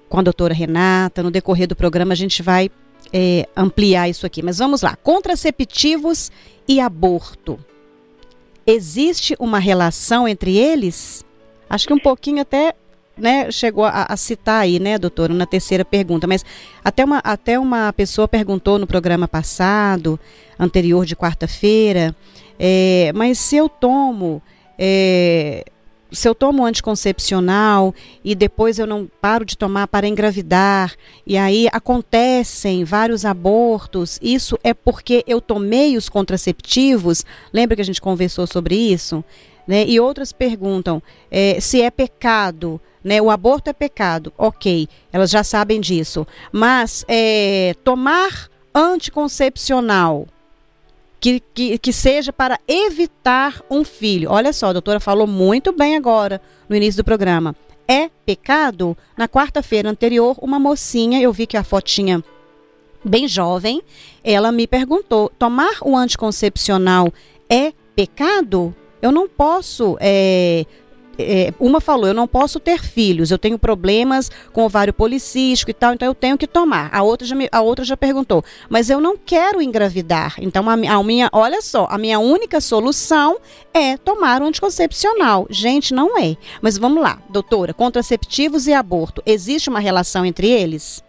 com 0.10 0.20
a 0.20 0.24
doutora 0.24 0.54
Renata. 0.54 1.24
No 1.24 1.32
decorrer 1.32 1.68
do 1.68 1.76
programa 1.76 2.14
a 2.14 2.18
gente 2.18 2.42
vai 2.42 2.70
é, 3.14 3.48
ampliar 3.56 4.10
isso 4.10 4.26
aqui. 4.26 4.42
Mas 4.42 4.58
vamos 4.58 4.82
lá: 4.82 4.96
contraceptivos 4.98 6.32
e 6.68 6.80
aborto. 6.80 7.60
Existe 8.70 9.36
uma 9.40 9.58
relação 9.58 10.28
entre 10.28 10.56
eles? 10.56 11.26
Acho 11.68 11.88
que 11.88 11.94
um 11.94 11.98
pouquinho 11.98 12.40
até 12.40 12.76
né, 13.18 13.50
chegou 13.50 13.84
a, 13.84 14.06
a, 14.08 14.16
citar 14.16 14.62
aí, 14.62 14.80
né, 14.80 14.96
doutora, 15.00 15.34
na 15.34 15.48
terceira 15.48 15.84
pergunta, 15.84 16.28
mas 16.28 16.46
até 16.86 17.04
uma, 17.04 17.18
até 17.18 17.58
uma 17.58 17.92
pessoa 17.92 18.28
perguntou 18.28 18.78
no 18.78 18.86
programa 18.86 19.28
passado, 19.28 20.20
anterior 20.60 21.04
de 21.04 21.16
quarta-feira, 21.16 22.16
é, 22.60 23.12
mas 23.16 23.40
se 23.40 23.58
eu 23.58 23.68
tomo 23.68 24.40
é, 24.78 25.66
se 26.12 26.28
eu 26.28 26.34
tomo 26.34 26.66
anticoncepcional 26.66 27.94
e 28.24 28.34
depois 28.34 28.80
eu 28.80 28.88
não 28.88 29.10
paro 29.22 29.46
de 29.46 29.58
tomar 29.58 29.88
para 29.88 30.08
engravidar, 30.08 30.94
e 31.26 31.38
aí 31.38 31.68
acontecem 31.72 32.84
vários 32.84 33.26
abortos, 33.26 34.20
isso 34.22 34.58
é 34.64 34.74
porque 34.74 35.24
eu 35.28 35.40
tomei 35.40 35.98
os 35.98 36.10
contraceptivos? 36.10 37.26
Lembra 37.54 37.76
que 37.76 37.82
a 37.82 37.86
gente 37.86 38.02
conversou 38.02 38.48
sobre 38.48 38.76
isso? 38.76 39.24
Né? 39.68 39.86
E 39.86 40.00
outras 40.00 40.32
perguntam 40.32 41.02
é, 41.30 41.60
se 41.60 41.82
é 41.82 41.92
pecado. 41.92 42.82
Né? 43.04 43.22
O 43.22 43.30
aborto 43.30 43.70
é 43.70 43.74
pecado, 43.74 44.34
ok, 44.38 44.88
elas 45.14 45.30
já 45.30 45.44
sabem 45.44 45.80
disso. 45.80 46.28
Mas 46.52 47.06
é, 47.08 47.74
tomar 47.84 48.50
anticoncepcional 48.74 50.28
que, 51.20 51.42
que, 51.54 51.78
que 51.78 51.94
seja 51.94 52.32
para 52.32 52.60
evitar 52.68 53.62
um 53.70 53.84
filho. 53.84 54.32
Olha 54.32 54.54
só, 54.54 54.68
a 54.68 54.74
doutora 54.74 55.00
falou 55.00 55.28
muito 55.28 55.72
bem 55.72 55.96
agora, 55.96 56.42
no 56.68 56.76
início 56.76 57.02
do 57.02 57.06
programa. 57.06 57.56
é 57.88 58.10
pecado? 58.26 58.96
Na 59.18 59.28
quarta-feira 59.28 59.90
anterior, 59.90 60.38
uma 60.42 60.60
mocinha, 60.60 61.20
eu 61.22 61.34
vi 61.34 61.48
que 61.48 61.58
a 61.58 61.64
fotinha 61.64 62.24
bem 63.04 63.28
jovem, 63.28 63.82
ela 64.24 64.52
me 64.52 64.68
perguntou: 64.68 65.32
tomar 65.40 65.78
o 65.82 65.96
anticoncepcional 65.96 67.12
é 67.50 67.74
pecado? 67.96 68.76
Eu 69.02 69.12
não 69.12 69.28
posso 69.28 69.98
é, 70.00 70.66
é, 71.20 71.54
uma 71.60 71.82
falou, 71.82 72.08
eu 72.08 72.14
não 72.14 72.28
posso 72.28 72.60
ter 72.60 72.82
filhos, 72.82 73.32
eu 73.32 73.38
tenho 73.38 73.60
problemas 73.60 74.32
com 74.54 74.64
ovário 74.64 74.94
policístico 74.94 75.72
e 75.72 75.74
tal, 75.74 75.94
então 75.94 76.08
eu 76.08 76.16
tenho 76.16 76.38
que 76.38 76.48
tomar. 76.48 76.90
A 76.94 77.04
outra 77.04 77.28
já, 77.28 77.36
me, 77.36 77.50
a 77.52 77.62
outra 77.62 77.84
já 77.84 77.98
perguntou, 77.98 78.44
mas 78.70 78.90
eu 78.90 79.00
não 79.00 79.18
quero 79.18 79.62
engravidar. 79.62 80.36
Então 80.40 80.70
a, 80.70 80.74
a 80.74 81.04
minha, 81.04 81.30
olha 81.32 81.62
só, 81.62 81.88
a 81.90 81.98
minha 81.98 82.20
única 82.20 82.62
solução 82.62 83.38
é 83.74 83.98
tomar 83.98 84.42
um 84.42 84.48
anticoncepcional. 84.48 85.46
Gente, 85.50 85.94
não 85.94 86.18
é. 86.18 86.36
Mas 86.62 86.78
vamos 86.78 87.02
lá, 87.02 87.22
doutora, 87.30 87.74
contraceptivos 87.74 88.68
e 88.68 88.74
aborto, 88.74 89.22
existe 89.26 89.70
uma 89.70 89.80
relação 89.80 90.26
entre 90.26 90.48
eles? 90.48 91.04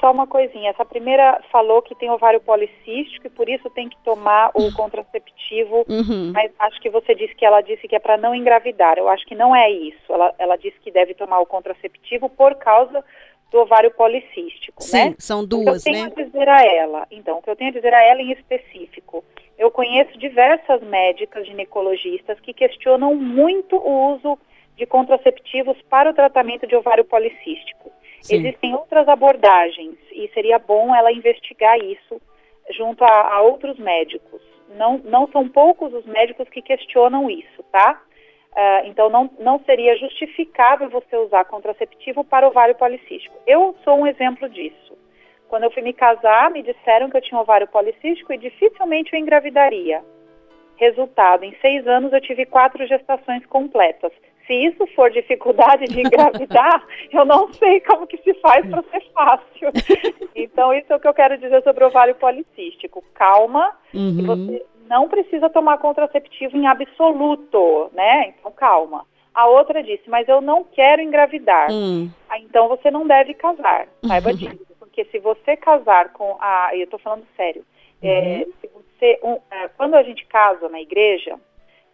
Só 0.00 0.12
uma 0.12 0.28
coisinha, 0.28 0.70
essa 0.70 0.84
primeira 0.84 1.42
falou 1.50 1.82
que 1.82 1.94
tem 1.94 2.08
ovário 2.08 2.40
policístico 2.40 3.26
e 3.26 3.30
por 3.30 3.48
isso 3.48 3.68
tem 3.70 3.88
que 3.88 3.96
tomar 4.04 4.50
o 4.54 4.72
contraceptivo, 4.72 5.84
uhum. 5.88 6.32
mas 6.32 6.52
acho 6.58 6.80
que 6.80 6.88
você 6.88 7.16
disse 7.16 7.34
que 7.34 7.44
ela 7.44 7.60
disse 7.60 7.88
que 7.88 7.96
é 7.96 7.98
para 7.98 8.16
não 8.16 8.32
engravidar. 8.32 8.96
Eu 8.96 9.08
acho 9.08 9.26
que 9.26 9.34
não 9.34 9.54
é 9.54 9.68
isso. 9.68 10.12
Ela, 10.12 10.32
ela 10.38 10.56
disse 10.56 10.78
que 10.80 10.92
deve 10.92 11.14
tomar 11.14 11.40
o 11.40 11.46
contraceptivo 11.46 12.28
por 12.28 12.54
causa 12.54 13.04
do 13.50 13.58
ovário 13.58 13.90
policístico, 13.90 14.82
Sim, 14.82 15.10
né? 15.10 15.14
são 15.18 15.44
duas, 15.44 15.64
né? 15.64 15.72
O 15.72 15.82
que 15.82 15.88
eu 15.88 15.92
tenho 15.92 16.04
né? 16.04 16.12
a 16.14 16.24
dizer 16.24 16.48
a 16.48 16.64
ela, 16.64 17.06
então, 17.10 17.38
o 17.38 17.42
que 17.42 17.50
eu 17.50 17.56
tenho 17.56 17.70
a 17.70 17.72
dizer 17.72 17.94
a 17.94 18.02
ela 18.02 18.20
em 18.20 18.30
específico, 18.32 19.24
eu 19.58 19.70
conheço 19.70 20.18
diversas 20.18 20.82
médicas 20.82 21.46
ginecologistas 21.46 22.38
que 22.40 22.52
questionam 22.52 23.14
muito 23.14 23.76
o 23.76 24.14
uso 24.14 24.38
de 24.76 24.86
contraceptivos 24.86 25.76
para 25.88 26.10
o 26.10 26.14
tratamento 26.14 26.66
de 26.66 26.76
ovário 26.76 27.04
policístico. 27.04 27.90
Sim. 28.20 28.36
Existem 28.36 28.74
outras 28.74 29.08
abordagens 29.08 29.96
e 30.12 30.28
seria 30.34 30.58
bom 30.58 30.94
ela 30.94 31.12
investigar 31.12 31.78
isso 31.78 32.20
junto 32.70 33.04
a, 33.04 33.34
a, 33.34 33.40
outros 33.42 33.78
médicos. 33.78 34.42
Não, 34.76 34.98
não 34.98 35.26
são 35.28 35.48
poucos 35.48 35.92
os 35.94 36.04
médicos 36.04 36.48
que 36.48 36.60
questionam 36.60 37.30
isso, 37.30 37.62
tá? 37.72 38.02
Uh, 38.52 38.86
então 38.86 39.08
não, 39.08 39.30
não 39.38 39.60
seria 39.60 39.96
justificável 39.96 40.90
você 40.90 41.16
usar 41.16 41.44
contraceptivo 41.44 42.24
para 42.24 42.48
ovário 42.48 42.74
policístico. 42.74 43.34
Eu 43.46 43.74
sou 43.84 43.98
um 43.98 44.06
exemplo 44.06 44.48
disso. 44.48 44.96
Quando 45.48 45.64
eu 45.64 45.70
fui 45.70 45.82
me 45.82 45.94
casar, 45.94 46.50
me 46.50 46.62
disseram 46.62 47.08
que 47.08 47.16
eu 47.16 47.22
tinha 47.22 47.40
ovário 47.40 47.68
policístico 47.68 48.32
e 48.32 48.38
dificilmente 48.38 49.14
eu 49.14 49.18
engravidaria. 49.18 50.02
Resultado, 50.76 51.44
em 51.44 51.56
seis 51.60 51.86
anos 51.86 52.12
eu 52.12 52.20
tive 52.20 52.44
quatro 52.44 52.86
gestações 52.86 53.44
completas 53.46 54.12
se 54.48 54.54
isso 54.54 54.86
for 54.96 55.10
dificuldade 55.10 55.84
de 55.84 56.00
engravidar, 56.00 56.84
eu 57.12 57.24
não 57.26 57.52
sei 57.52 57.80
como 57.82 58.06
que 58.06 58.16
se 58.18 58.32
faz 58.40 58.66
para 58.66 58.82
ser 58.84 59.04
fácil. 59.12 59.70
Então, 60.34 60.72
isso 60.72 60.90
é 60.90 60.96
o 60.96 61.00
que 61.00 61.06
eu 61.06 61.14
quero 61.14 61.36
dizer 61.36 61.62
sobre 61.62 61.84
o 61.84 61.88
ovário 61.88 62.14
policístico. 62.14 63.04
Calma, 63.14 63.76
uhum. 63.94 64.24
você 64.24 64.64
não 64.88 65.06
precisa 65.06 65.50
tomar 65.50 65.78
contraceptivo 65.78 66.56
em 66.56 66.66
absoluto, 66.66 67.90
né? 67.92 68.28
Então, 68.28 68.50
calma. 68.50 69.04
A 69.34 69.46
outra 69.46 69.82
disse, 69.82 70.08
mas 70.08 70.26
eu 70.26 70.40
não 70.40 70.64
quero 70.64 71.02
engravidar. 71.02 71.70
Uhum. 71.70 72.10
Então, 72.38 72.66
você 72.68 72.90
não 72.90 73.06
deve 73.06 73.34
casar. 73.34 73.86
Saiba 74.04 74.32
disso. 74.34 74.66
Porque 74.78 75.04
se 75.04 75.18
você 75.18 75.56
casar 75.56 76.12
com 76.12 76.36
a... 76.40 76.70
Eu 76.72 76.84
estou 76.84 76.98
falando 76.98 77.26
sério. 77.36 77.64
É, 78.02 78.44
uhum. 78.46 78.52
se 78.60 78.68
você, 78.68 79.20
um, 79.22 79.38
é, 79.50 79.68
quando 79.76 79.94
a 79.94 80.02
gente 80.02 80.24
casa 80.26 80.68
na 80.70 80.80
igreja, 80.80 81.38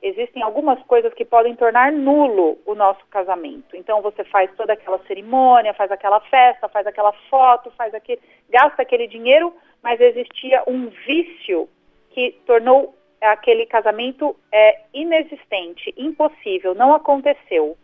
existem 0.05 0.43
algumas 0.43 0.81
coisas 0.83 1.15
que 1.15 1.25
podem 1.25 1.57
tornar 1.57 1.91
nulo 1.91 2.59
o 2.67 2.75
nosso 2.75 3.05
casamento. 3.07 3.75
Então 3.75 4.03
você 4.03 4.23
faz 4.25 4.51
toda 4.55 4.75
aquela 4.75 4.99
cerimônia, 5.07 5.73
faz 5.73 5.90
aquela 5.90 6.21
festa, 6.21 6.69
faz 6.69 6.87
aquela 6.87 7.12
foto, 7.31 7.71
faz 7.71 7.95
aquele, 7.95 8.21
gasta 8.51 8.83
aquele 8.83 9.07
dinheiro, 9.07 9.55
mas 9.83 9.99
existia 9.99 10.62
um 10.67 10.88
vício 11.07 11.67
que 12.11 12.33
tornou 12.47 12.95
aquele 13.19 13.64
casamento 13.64 14.37
é, 14.53 14.83
inexistente, 14.93 15.95
impossível, 15.97 16.75
não 16.75 16.95
aconteceu. 16.95 17.75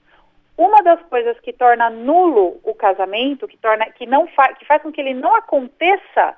Uma 0.59 0.83
das 0.83 1.01
coisas 1.05 1.41
que 1.41 1.55
torna 1.55 1.89
nulo 1.89 2.61
o 2.63 2.75
casamento, 2.75 3.49
que 3.49 3.57
torna, 3.57 3.87
que 3.93 4.05
não 4.05 4.27
fa, 4.27 4.53
que 4.53 4.67
faz 4.67 4.83
com 4.83 4.93
que 4.93 5.01
ele 5.01 5.15
não 5.15 5.35
aconteça, 5.35 6.37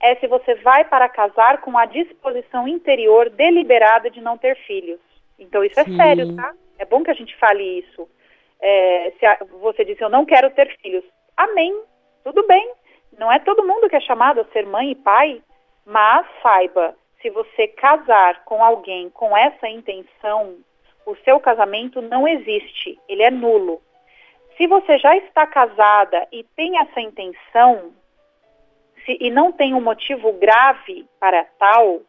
é 0.00 0.14
se 0.14 0.28
você 0.28 0.54
vai 0.56 0.84
para 0.84 1.08
casar 1.08 1.60
com 1.60 1.76
a 1.76 1.84
disposição 1.86 2.68
interior 2.68 3.28
deliberada 3.30 4.08
de 4.08 4.20
não 4.20 4.38
ter 4.38 4.56
filhos. 4.58 5.00
Então 5.38 5.64
isso 5.64 5.78
é 5.78 5.84
Sim. 5.84 5.94
é 5.94 6.04
sério, 6.04 6.36
tá? 6.36 6.52
É 6.78 6.84
bom 6.84 7.02
que 7.02 7.10
a 7.10 7.14
gente 7.14 7.36
fale 7.36 7.80
isso. 7.80 8.08
É, 8.60 9.12
se 9.18 9.26
a, 9.26 9.38
você 9.60 9.84
disse, 9.84 10.02
eu 10.02 10.08
não 10.08 10.24
quero 10.24 10.50
ter 10.50 10.76
filhos. 10.78 11.04
Amém. 11.36 11.74
Tudo 12.24 12.46
bem. 12.46 12.72
Não 13.18 13.30
é 13.30 13.38
todo 13.38 13.66
mundo 13.66 13.88
que 13.88 13.96
é 13.96 14.00
chamado 14.00 14.40
a 14.40 14.44
ser 14.46 14.66
mãe 14.66 14.90
e 14.90 14.94
pai, 14.94 15.42
mas 15.84 16.26
saiba, 16.42 16.94
se 17.20 17.30
você 17.30 17.66
casar 17.68 18.44
com 18.44 18.62
alguém 18.62 19.10
com 19.10 19.36
essa 19.36 19.68
intenção, 19.68 20.56
o 21.06 21.16
seu 21.24 21.40
casamento 21.40 22.02
não 22.02 22.28
existe, 22.28 22.98
ele 23.08 23.22
é 23.22 23.30
nulo. 23.30 23.80
Se 24.56 24.66
você 24.66 24.98
já 24.98 25.16
está 25.16 25.46
casada 25.46 26.26
e 26.30 26.44
tem 26.56 26.78
essa 26.78 27.00
intenção, 27.00 27.92
se, 29.04 29.16
e 29.20 29.30
não 29.30 29.50
tem 29.50 29.74
um 29.74 29.80
motivo 29.80 30.32
grave 30.34 31.06
para 31.18 31.44
tal, 31.58 32.02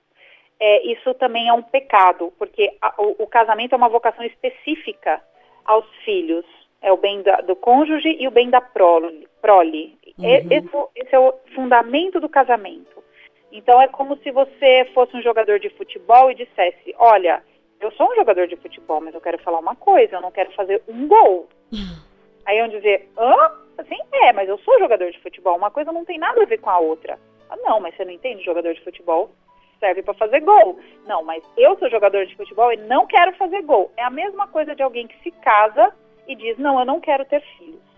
é, 0.59 0.85
isso 0.91 1.13
também 1.13 1.47
é 1.47 1.53
um 1.53 1.61
pecado, 1.61 2.33
porque 2.37 2.75
a, 2.81 2.93
o, 3.01 3.23
o, 3.23 3.27
casamento 3.27 3.73
é 3.73 3.77
uma 3.77 3.87
vocação 3.87 4.25
específica 4.25 5.21
aos 5.65 5.85
filhos. 6.03 6.45
É 6.81 6.91
o 6.91 6.97
bem 6.97 7.21
da, 7.21 7.37
do 7.41 7.55
cônjuge 7.55 8.15
e 8.19 8.27
o 8.27 8.31
bem 8.31 8.49
da 8.49 8.61
prole. 8.61 9.27
prole. 9.41 9.97
Uhum. 10.17 10.25
Esse, 10.25 10.69
esse 10.95 11.15
é 11.15 11.19
o 11.19 11.33
fundamento 11.55 12.19
do 12.19 12.29
casamento. 12.29 13.03
Então 13.51 13.81
é 13.81 13.87
como 13.87 14.17
se 14.17 14.31
você 14.31 14.85
fosse 14.93 15.15
um 15.15 15.21
jogador 15.21 15.59
de 15.59 15.69
futebol 15.71 16.29
e 16.29 16.35
dissesse, 16.35 16.93
olha, 16.97 17.43
eu 17.79 17.91
sou 17.91 18.11
um 18.11 18.15
jogador 18.15 18.47
de 18.47 18.55
futebol, 18.57 19.01
mas 19.01 19.13
eu 19.13 19.21
quero 19.21 19.39
falar 19.39 19.59
uma 19.59 19.75
coisa, 19.75 20.15
eu 20.15 20.21
não 20.21 20.31
quero 20.31 20.51
fazer 20.51 20.81
um 20.87 21.07
gol. 21.07 21.47
Aí 22.45 22.57
iam 22.57 22.67
dizer, 22.67 23.09
hã? 23.17 23.51
Assim, 23.77 23.97
é, 24.11 24.33
mas 24.33 24.49
eu 24.49 24.57
sou 24.59 24.77
jogador 24.79 25.09
de 25.11 25.19
futebol, 25.19 25.55
uma 25.55 25.71
coisa 25.71 25.91
não 25.91 26.03
tem 26.03 26.17
nada 26.17 26.41
a 26.41 26.45
ver 26.45 26.59
com 26.59 26.69
a 26.69 26.79
outra. 26.79 27.17
Ah, 27.49 27.55
não, 27.57 27.79
mas 27.79 27.95
você 27.95 28.03
não 28.03 28.11
entende 28.11 28.43
jogador 28.43 28.73
de 28.73 28.83
futebol? 28.83 29.31
Serve 29.79 30.03
para 30.03 30.13
fazer 30.13 30.41
gol. 30.41 30.79
Não, 31.05 31.23
mas 31.23 31.43
eu 31.57 31.77
sou 31.77 31.89
jogador 31.89 32.25
de 32.25 32.35
futebol 32.35 32.71
e 32.71 32.77
não 32.77 33.07
quero 33.07 33.35
fazer 33.35 33.61
gol. 33.63 33.91
É 33.97 34.03
a 34.03 34.09
mesma 34.09 34.47
coisa 34.47 34.75
de 34.75 34.83
alguém 34.83 35.07
que 35.07 35.17
se 35.23 35.31
casa 35.31 35.93
e 36.27 36.35
diz: 36.35 36.57
não, 36.57 36.79
eu 36.79 36.85
não 36.85 36.99
quero 36.99 37.25
ter 37.25 37.41
filhos. 37.57 37.89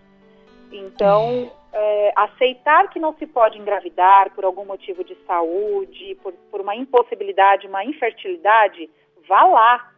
Então, 0.72 1.50
é, 1.72 2.12
aceitar 2.16 2.88
que 2.88 2.98
não 2.98 3.14
se 3.14 3.26
pode 3.26 3.58
engravidar 3.58 4.30
por 4.34 4.44
algum 4.44 4.64
motivo 4.64 5.04
de 5.04 5.14
saúde, 5.26 6.16
por, 6.22 6.32
por 6.50 6.60
uma 6.60 6.74
impossibilidade, 6.74 7.66
uma 7.66 7.84
infertilidade, 7.84 8.88
vá 9.28 9.44
lá. 9.44 9.92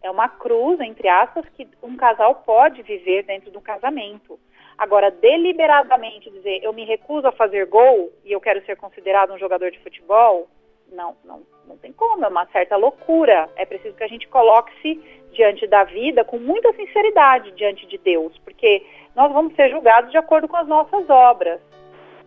É 0.00 0.10
uma 0.10 0.28
cruz, 0.28 0.78
entre 0.80 1.08
aspas, 1.08 1.44
que 1.56 1.66
um 1.82 1.96
casal 1.96 2.36
pode 2.46 2.82
viver 2.82 3.24
dentro 3.24 3.50
do 3.50 3.60
casamento. 3.60 4.38
Agora, 4.76 5.10
deliberadamente 5.10 6.30
dizer 6.30 6.60
eu 6.62 6.72
me 6.72 6.84
recuso 6.84 7.26
a 7.26 7.32
fazer 7.32 7.66
gol 7.66 8.12
e 8.24 8.30
eu 8.30 8.40
quero 8.40 8.64
ser 8.64 8.76
considerado 8.76 9.32
um 9.32 9.38
jogador 9.38 9.72
de 9.72 9.80
futebol, 9.80 10.46
não, 10.92 11.16
não, 11.24 11.42
não 11.66 11.76
tem 11.76 11.92
como, 11.92 12.24
é 12.24 12.28
uma 12.28 12.46
certa 12.46 12.76
loucura. 12.76 13.48
É 13.56 13.64
preciso 13.64 13.96
que 13.96 14.04
a 14.04 14.08
gente 14.08 14.28
coloque-se 14.28 15.00
diante 15.32 15.66
da 15.66 15.84
vida 15.84 16.24
com 16.24 16.38
muita 16.38 16.72
sinceridade 16.72 17.50
diante 17.52 17.86
de 17.86 17.98
Deus, 17.98 18.36
porque 18.38 18.84
nós 19.14 19.32
vamos 19.32 19.54
ser 19.54 19.70
julgados 19.70 20.10
de 20.10 20.16
acordo 20.16 20.48
com 20.48 20.56
as 20.56 20.66
nossas 20.66 21.08
obras. 21.08 21.60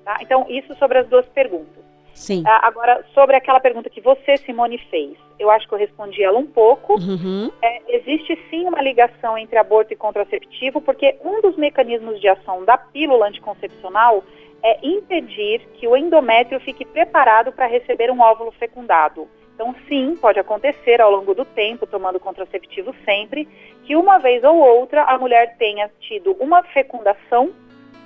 Tá? 0.04 0.18
Então, 0.22 0.46
isso 0.50 0.76
sobre 0.76 1.00
as 1.00 1.08
duas 1.08 1.26
perguntas. 1.28 1.91
Sim. 2.22 2.44
Ah, 2.46 2.68
agora, 2.68 3.04
sobre 3.16 3.36
aquela 3.36 3.60
pergunta 3.60 3.90
que 3.90 4.00
você, 4.00 4.38
Simone, 4.38 4.78
fez, 4.92 5.18
eu 5.40 5.50
acho 5.50 5.68
que 5.68 5.74
eu 5.74 5.80
respondi 5.80 6.22
ela 6.22 6.38
um 6.38 6.46
pouco. 6.46 6.94
Uhum. 6.94 7.52
É, 7.64 7.98
existe 7.98 8.38
sim 8.48 8.68
uma 8.68 8.80
ligação 8.80 9.36
entre 9.36 9.58
aborto 9.58 9.92
e 9.92 9.96
contraceptivo, 9.96 10.80
porque 10.80 11.18
um 11.26 11.42
dos 11.42 11.58
mecanismos 11.58 12.22
de 12.22 12.28
ação 12.28 12.64
da 12.64 12.78
pílula 12.78 13.28
anticoncepcional 13.28 14.24
é 14.62 14.78
impedir 14.86 15.62
que 15.74 15.88
o 15.88 15.98
endométrio 15.98 16.60
fique 16.60 16.86
preparado 16.86 17.52
para 17.52 17.66
receber 17.66 18.12
um 18.12 18.22
óvulo 18.22 18.52
fecundado. 18.52 19.28
Então, 19.56 19.74
sim, 19.88 20.16
pode 20.16 20.40
acontecer 20.40 21.02
ao 21.02 21.10
longo 21.10 21.34
do 21.34 21.44
tempo, 21.44 21.88
tomando 21.88 22.20
contraceptivo 22.20 22.94
sempre, 23.04 23.48
que 23.84 23.96
uma 23.96 24.20
vez 24.20 24.44
ou 24.44 24.58
outra 24.58 25.06
a 25.06 25.18
mulher 25.18 25.58
tenha 25.58 25.90
tido 26.00 26.38
uma 26.40 26.62
fecundação 26.66 27.52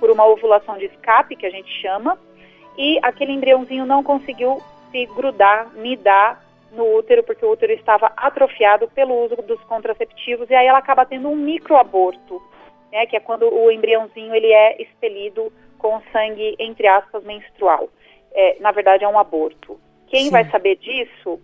por 0.00 0.10
uma 0.10 0.26
ovulação 0.26 0.78
de 0.78 0.86
escape, 0.86 1.36
que 1.36 1.44
a 1.44 1.50
gente 1.50 1.70
chama, 1.82 2.18
e 2.76 2.98
aquele 3.02 3.32
embriãozinho 3.32 3.86
não 3.86 4.02
conseguiu 4.02 4.60
se 4.90 5.06
grudar, 5.06 5.70
nidar 5.74 6.42
no 6.72 6.96
útero, 6.96 7.22
porque 7.22 7.44
o 7.44 7.50
útero 7.50 7.72
estava 7.72 8.12
atrofiado 8.16 8.88
pelo 8.88 9.24
uso 9.24 9.36
dos 9.36 9.60
contraceptivos, 9.64 10.48
e 10.50 10.54
aí 10.54 10.66
ela 10.66 10.78
acaba 10.78 11.06
tendo 11.06 11.28
um 11.28 11.36
microaborto, 11.36 12.42
né, 12.92 13.06
que 13.06 13.16
é 13.16 13.20
quando 13.20 13.52
o 13.52 13.70
embriãozinho 13.70 14.34
ele 14.34 14.52
é 14.52 14.82
expelido 14.82 15.52
com 15.78 16.00
sangue, 16.12 16.56
entre 16.58 16.86
aspas, 16.86 17.24
menstrual. 17.24 17.88
É, 18.32 18.56
na 18.60 18.72
verdade, 18.72 19.04
é 19.04 19.08
um 19.08 19.18
aborto. 19.18 19.80
Quem 20.08 20.24
Sim. 20.24 20.30
vai 20.30 20.44
saber 20.50 20.76
disso, 20.76 21.40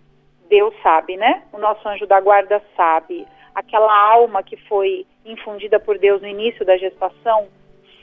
Deus 0.49 0.73
sabe, 0.83 1.17
né? 1.17 1.43
O 1.51 1.57
nosso 1.57 1.87
anjo 1.87 2.05
da 2.05 2.19
guarda 2.19 2.61
sabe. 2.75 3.25
aquela 3.55 3.93
alma 4.11 4.41
que 4.41 4.57
foi 4.67 5.05
infundida 5.25 5.79
por 5.79 5.97
Deus 5.97 6.21
no 6.21 6.27
início 6.27 6.65
da 6.65 6.77
gestação? 6.77 7.47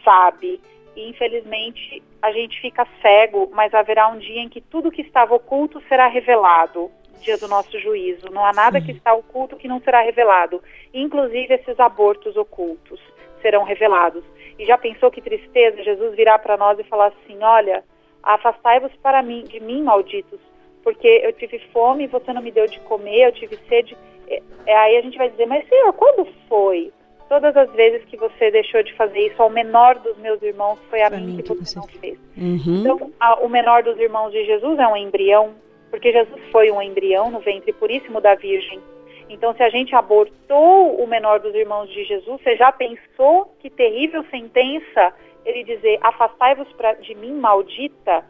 Sabe. 0.04 0.60
E 0.96 1.08
infelizmente 1.08 2.02
a 2.20 2.32
gente 2.32 2.60
fica 2.60 2.86
cego, 3.00 3.48
mas 3.52 3.72
haverá 3.72 4.08
um 4.08 4.18
dia 4.18 4.40
em 4.40 4.48
que 4.48 4.60
tudo 4.60 4.90
que 4.90 5.02
estava 5.02 5.34
oculto 5.34 5.80
será 5.88 6.06
revelado 6.06 6.90
dia 7.20 7.38
do 7.38 7.46
nosso 7.46 7.78
juízo. 7.78 8.26
Não 8.30 8.44
há 8.44 8.52
nada 8.52 8.80
Sim. 8.80 8.86
que 8.86 8.92
está 8.92 9.14
oculto 9.14 9.56
que 9.56 9.68
não 9.68 9.80
será 9.80 10.00
revelado. 10.00 10.62
Inclusive 10.92 11.54
esses 11.54 11.78
abortos 11.78 12.36
ocultos 12.36 13.00
serão 13.40 13.62
revelados. 13.62 14.24
E 14.58 14.66
já 14.66 14.76
pensou 14.76 15.10
que 15.10 15.20
tristeza 15.20 15.82
Jesus 15.82 16.14
virá 16.16 16.38
para 16.38 16.56
nós 16.56 16.78
e 16.78 16.84
falar 16.84 17.06
assim: 17.08 17.38
olha, 17.42 17.84
afastai-vos 18.22 18.92
para 18.96 19.22
mim, 19.22 19.44
de 19.44 19.60
mim, 19.60 19.82
malditos, 19.82 20.40
porque 20.82 21.20
eu 21.22 21.32
tive 21.32 21.58
fome 21.72 22.04
e 22.04 22.08
você 22.08 22.32
não 22.32 22.42
me 22.42 22.50
deu 22.50 22.66
de 22.66 22.80
comer, 22.80 23.26
eu 23.26 23.32
tive 23.32 23.56
sede. 23.68 23.96
É, 24.28 24.42
é, 24.66 24.76
aí 24.76 24.96
a 24.96 25.02
gente 25.02 25.16
vai 25.16 25.30
dizer: 25.30 25.46
mas 25.46 25.66
Senhor, 25.68 25.92
quando 25.92 26.26
foi? 26.48 26.92
Todas 27.30 27.56
as 27.56 27.70
vezes 27.74 28.04
que 28.06 28.16
você 28.16 28.50
deixou 28.50 28.82
de 28.82 28.92
fazer 28.94 29.28
isso 29.28 29.40
ao 29.40 29.48
menor 29.48 29.96
dos 30.00 30.18
meus 30.18 30.42
irmãos, 30.42 30.80
foi 30.90 31.00
a 31.00 31.08
mim, 31.10 31.26
mim, 31.26 31.36
que 31.36 31.48
você, 31.48 31.64
você 31.64 31.78
não 31.78 31.86
fez. 31.86 32.18
Uhum. 32.36 32.80
Então, 32.80 33.12
a, 33.20 33.36
o 33.36 33.48
menor 33.48 33.84
dos 33.84 33.96
irmãos 34.00 34.32
de 34.32 34.44
Jesus 34.44 34.76
é 34.80 34.88
um 34.88 34.96
embrião, 34.96 35.54
porque 35.92 36.10
Jesus 36.10 36.42
foi 36.50 36.72
um 36.72 36.82
embrião 36.82 37.30
no 37.30 37.38
ventre 37.38 37.72
puríssimo 37.72 38.20
da 38.20 38.34
Virgem. 38.34 38.80
Então, 39.28 39.54
se 39.54 39.62
a 39.62 39.70
gente 39.70 39.94
abortou 39.94 41.00
o 41.00 41.06
menor 41.06 41.38
dos 41.38 41.54
irmãos 41.54 41.88
de 41.90 42.02
Jesus, 42.02 42.42
você 42.42 42.56
já 42.56 42.72
pensou 42.72 43.54
que 43.60 43.70
terrível 43.70 44.24
sentença 44.28 45.14
ele 45.46 45.62
dizer: 45.62 46.00
Afastai-vos 46.02 46.66
de 47.00 47.14
mim, 47.14 47.34
maldita, 47.34 48.24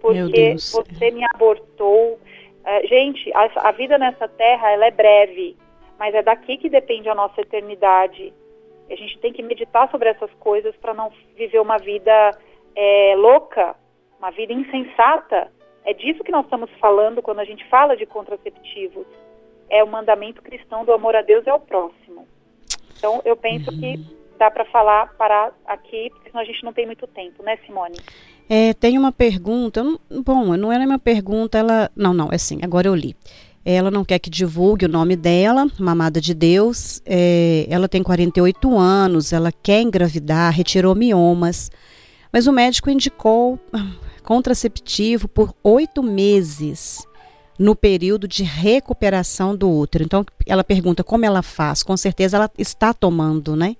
porque 0.00 0.54
você 0.56 1.10
me 1.10 1.26
abortou. 1.34 2.18
Uh, 2.64 2.86
gente, 2.88 3.30
a, 3.34 3.68
a, 3.68 3.72
vida 3.72 3.98
nessa 3.98 4.26
terra 4.26 4.70
ela 4.70 4.86
é 4.86 4.90
breve, 4.90 5.58
mas 5.98 6.14
é 6.14 6.22
daqui 6.22 6.56
que 6.56 6.68
depende 6.68 7.08
a 7.08 7.14
nossa 7.14 7.40
eternidade. 7.40 8.32
A 8.90 8.94
gente 8.94 9.18
tem 9.18 9.32
que 9.32 9.42
meditar 9.42 9.90
sobre 9.90 10.08
essas 10.08 10.32
coisas 10.34 10.74
para 10.76 10.94
não 10.94 11.10
viver 11.36 11.60
uma 11.60 11.78
vida 11.78 12.30
é, 12.76 13.14
louca, 13.16 13.74
uma 14.18 14.30
vida 14.30 14.52
insensata. 14.52 15.50
É 15.84 15.92
disso 15.92 16.24
que 16.24 16.32
nós 16.32 16.44
estamos 16.44 16.70
falando 16.78 17.22
quando 17.22 17.40
a 17.40 17.44
gente 17.44 17.64
fala 17.68 17.96
de 17.96 18.06
contraceptivos 18.06 19.06
é 19.70 19.82
o 19.82 19.88
mandamento 19.88 20.42
cristão 20.42 20.84
do 20.84 20.92
amor 20.92 21.16
a 21.16 21.22
Deus 21.22 21.44
e 21.46 21.50
ao 21.50 21.60
próximo. 21.60 22.26
Então, 22.96 23.20
eu 23.24 23.36
penso 23.36 23.70
uhum. 23.70 23.80
que 23.80 24.00
dá 24.38 24.50
para 24.50 24.64
falar, 24.66 25.14
parar 25.16 25.52
aqui, 25.66 26.10
porque 26.10 26.30
senão 26.30 26.42
a 26.42 26.46
gente 26.46 26.64
não 26.64 26.72
tem 26.72 26.86
muito 26.86 27.06
tempo, 27.06 27.42
né, 27.42 27.56
Simone? 27.66 27.96
É, 28.48 28.74
tem 28.74 28.98
uma 28.98 29.10
pergunta, 29.10 29.82
bom, 30.24 30.56
não 30.56 30.72
era 30.72 30.84
uma 30.84 30.98
pergunta, 30.98 31.58
ela, 31.58 31.90
não, 31.96 32.12
não, 32.12 32.30
é 32.30 32.34
assim, 32.34 32.60
agora 32.62 32.88
eu 32.88 32.94
li. 32.94 33.16
Ela 33.64 33.90
não 33.90 34.04
quer 34.04 34.18
que 34.18 34.28
divulgue 34.28 34.84
o 34.84 34.88
nome 34.88 35.16
dela, 35.16 35.66
mamada 35.78 36.20
de 36.20 36.34
Deus. 36.34 37.00
É, 37.06 37.66
ela 37.70 37.88
tem 37.88 38.02
48 38.02 38.76
anos, 38.78 39.32
ela 39.32 39.50
quer 39.50 39.80
engravidar, 39.80 40.52
retirou 40.52 40.94
miomas, 40.94 41.70
mas 42.30 42.46
o 42.46 42.52
médico 42.52 42.90
indicou 42.90 43.58
ah, 43.72 43.92
contraceptivo 44.22 45.28
por 45.28 45.54
oito 45.62 46.02
meses 46.02 47.06
no 47.58 47.74
período 47.74 48.26
de 48.28 48.42
recuperação 48.42 49.56
do 49.56 49.70
útero. 49.70 50.04
Então, 50.04 50.26
ela 50.46 50.64
pergunta 50.64 51.02
como 51.02 51.24
ela 51.24 51.42
faz. 51.42 51.82
Com 51.82 51.96
certeza 51.96 52.36
ela 52.36 52.50
está 52.58 52.92
tomando, 52.92 53.56
né? 53.56 53.76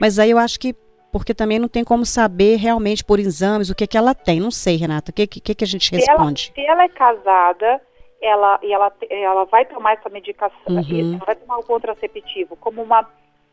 Mas 0.00 0.18
aí 0.18 0.30
eu 0.30 0.38
acho 0.38 0.60
que 0.60 0.74
porque 1.10 1.32
também 1.32 1.58
não 1.58 1.68
tem 1.68 1.82
como 1.82 2.04
saber 2.04 2.56
realmente 2.56 3.02
por 3.02 3.18
exames 3.18 3.70
o 3.70 3.74
que 3.74 3.86
que 3.86 3.96
ela 3.96 4.14
tem. 4.14 4.38
Não 4.38 4.50
sei, 4.50 4.76
Renata, 4.76 5.10
o 5.10 5.14
que 5.14 5.26
que, 5.26 5.54
que 5.54 5.64
a 5.64 5.66
gente 5.66 5.90
responde? 5.90 6.52
Se 6.54 6.60
ela, 6.60 6.66
se 6.66 6.72
ela 6.72 6.84
é 6.84 6.88
casada, 6.90 7.80
ela 8.20 8.58
e 8.62 8.72
ela 8.72 8.92
ela 9.10 9.44
vai 9.44 9.64
tomar 9.64 9.94
essa 9.94 10.08
medicação, 10.08 10.58
uhum. 10.68 11.14
ela 11.14 11.24
vai 11.24 11.36
tomar 11.36 11.58
o 11.58 11.64
contraceptivo 11.64 12.56
como 12.56 12.82
uma 12.82 13.06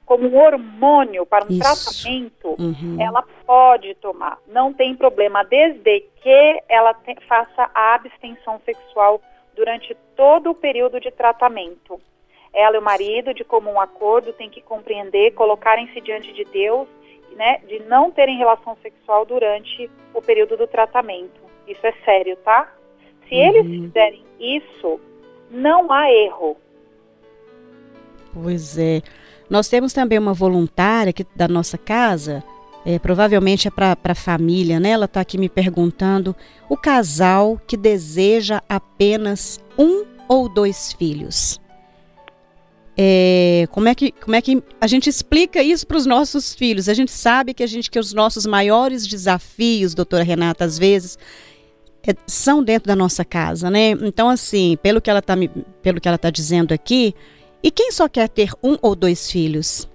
como 0.05 0.27
um 0.27 0.37
hormônio 0.37 1.25
para 1.25 1.45
um 1.45 1.49
Isso. 1.49 1.59
tratamento, 1.59 2.55
uhum. 2.59 2.97
ela 2.99 3.23
pode 3.45 3.95
tomar, 3.95 4.37
não 4.47 4.73
tem 4.73 4.95
problema, 4.95 5.43
desde 5.43 6.01
que 6.21 6.63
ela 6.67 6.93
te, 6.93 7.15
faça 7.25 7.69
a 7.73 7.95
abstenção 7.95 8.59
sexual 8.65 9.21
durante 9.55 9.95
todo 10.15 10.51
o 10.51 10.55
período 10.55 10.99
de 10.99 11.09
tratamento. 11.11 12.01
Ela 12.53 12.75
e 12.75 12.79
o 12.79 12.83
marido, 12.83 13.33
de 13.33 13.43
comum 13.43 13.79
acordo, 13.79 14.33
têm 14.33 14.49
que 14.49 14.61
compreender, 14.61 15.31
colocarem-se 15.31 15.99
diante 16.01 16.31
de 16.33 16.43
Deus, 16.45 16.87
né, 17.35 17.59
de 17.67 17.79
não 17.83 18.11
terem 18.11 18.37
relação 18.37 18.77
sexual 18.81 19.25
durante 19.25 19.89
o 20.13 20.21
período 20.21 20.55
do 20.55 20.67
tratamento. 20.67 21.41
Isso 21.67 21.85
é 21.87 21.93
sério, 22.05 22.35
tá? 22.37 22.71
Se 23.27 23.33
uhum. 23.33 23.41
eles 23.41 23.65
fizerem 23.65 24.23
isso, 24.43 24.99
não 25.49 25.91
há 25.91 26.11
erro. 26.11 26.57
Pois 28.33 28.77
é. 28.77 29.01
Nós 29.49 29.67
temos 29.67 29.93
também 29.93 30.17
uma 30.17 30.33
voluntária 30.33 31.11
aqui 31.11 31.25
da 31.35 31.47
nossa 31.47 31.77
casa 31.77 32.43
é, 32.85 32.99
provavelmente 32.99 33.67
é 33.67 33.71
para 33.71 33.97
a 34.03 34.15
família, 34.15 34.79
né? 34.79 34.89
Ela 34.89 35.05
está 35.05 35.21
aqui 35.21 35.37
me 35.37 35.47
perguntando: 35.47 36.35
o 36.67 36.75
casal 36.75 37.59
que 37.65 37.77
deseja 37.77 38.61
apenas 38.67 39.59
um 39.77 40.03
ou 40.27 40.49
dois 40.49 40.91
filhos. 40.93 41.61
É, 42.95 43.67
como, 43.71 43.87
é 43.87 43.95
que, 43.95 44.11
como 44.11 44.35
é 44.35 44.41
que 44.41 44.61
a 44.79 44.85
gente 44.85 45.09
explica 45.09 45.63
isso 45.63 45.87
para 45.87 45.97
os 45.97 46.05
nossos 46.05 46.53
filhos? 46.53 46.87
A 46.87 46.93
gente 46.93 47.11
sabe 47.11 47.53
que 47.53 47.63
a 47.63 47.67
gente 47.67 47.89
que 47.89 47.97
os 47.97 48.13
nossos 48.13 48.45
maiores 48.45 49.07
desafios, 49.07 49.95
doutora 49.95 50.23
Renata, 50.23 50.63
às 50.65 50.77
vezes 50.77 51.17
são 52.27 52.63
dentro 52.63 52.87
da 52.87 52.95
nossa 52.95 53.23
casa, 53.23 53.69
né? 53.69 53.91
Então, 53.91 54.29
assim, 54.29 54.77
pelo 54.81 55.01
que 55.01 55.09
ela 55.09 55.19
está 55.19 55.35
pelo 55.81 56.01
que 56.01 56.07
ela 56.07 56.17
tá 56.17 56.29
dizendo 56.29 56.73
aqui, 56.73 57.15
e 57.63 57.71
quem 57.71 57.91
só 57.91 58.09
quer 58.09 58.27
ter 58.27 58.49
um 58.61 58.77
ou 58.81 58.95
dois 58.95 59.31
filhos, 59.31 59.89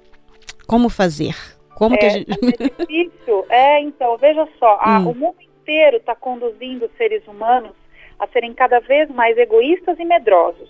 como 0.67 0.89
fazer? 0.89 1.35
Como 1.77 1.95
é, 1.95 1.99
que 1.99 2.07
a 2.07 2.09
gente. 2.11 2.31
É 2.31 2.85
difícil. 2.85 3.47
É, 3.51 3.81
então, 3.81 4.17
veja 4.17 4.49
só, 4.59 4.79
a, 4.81 4.99
hum. 4.99 5.11
o 5.11 5.15
mundo 5.15 5.37
inteiro 5.41 5.99
está 5.99 6.15
conduzindo 6.15 6.87
os 6.87 6.97
seres 6.97 7.27
humanos 7.27 7.73
a 8.19 8.27
serem 8.29 8.53
cada 8.53 8.81
vez 8.81 9.09
mais 9.11 9.37
egoístas 9.39 9.99
e 9.99 10.05
medrosos. 10.05 10.69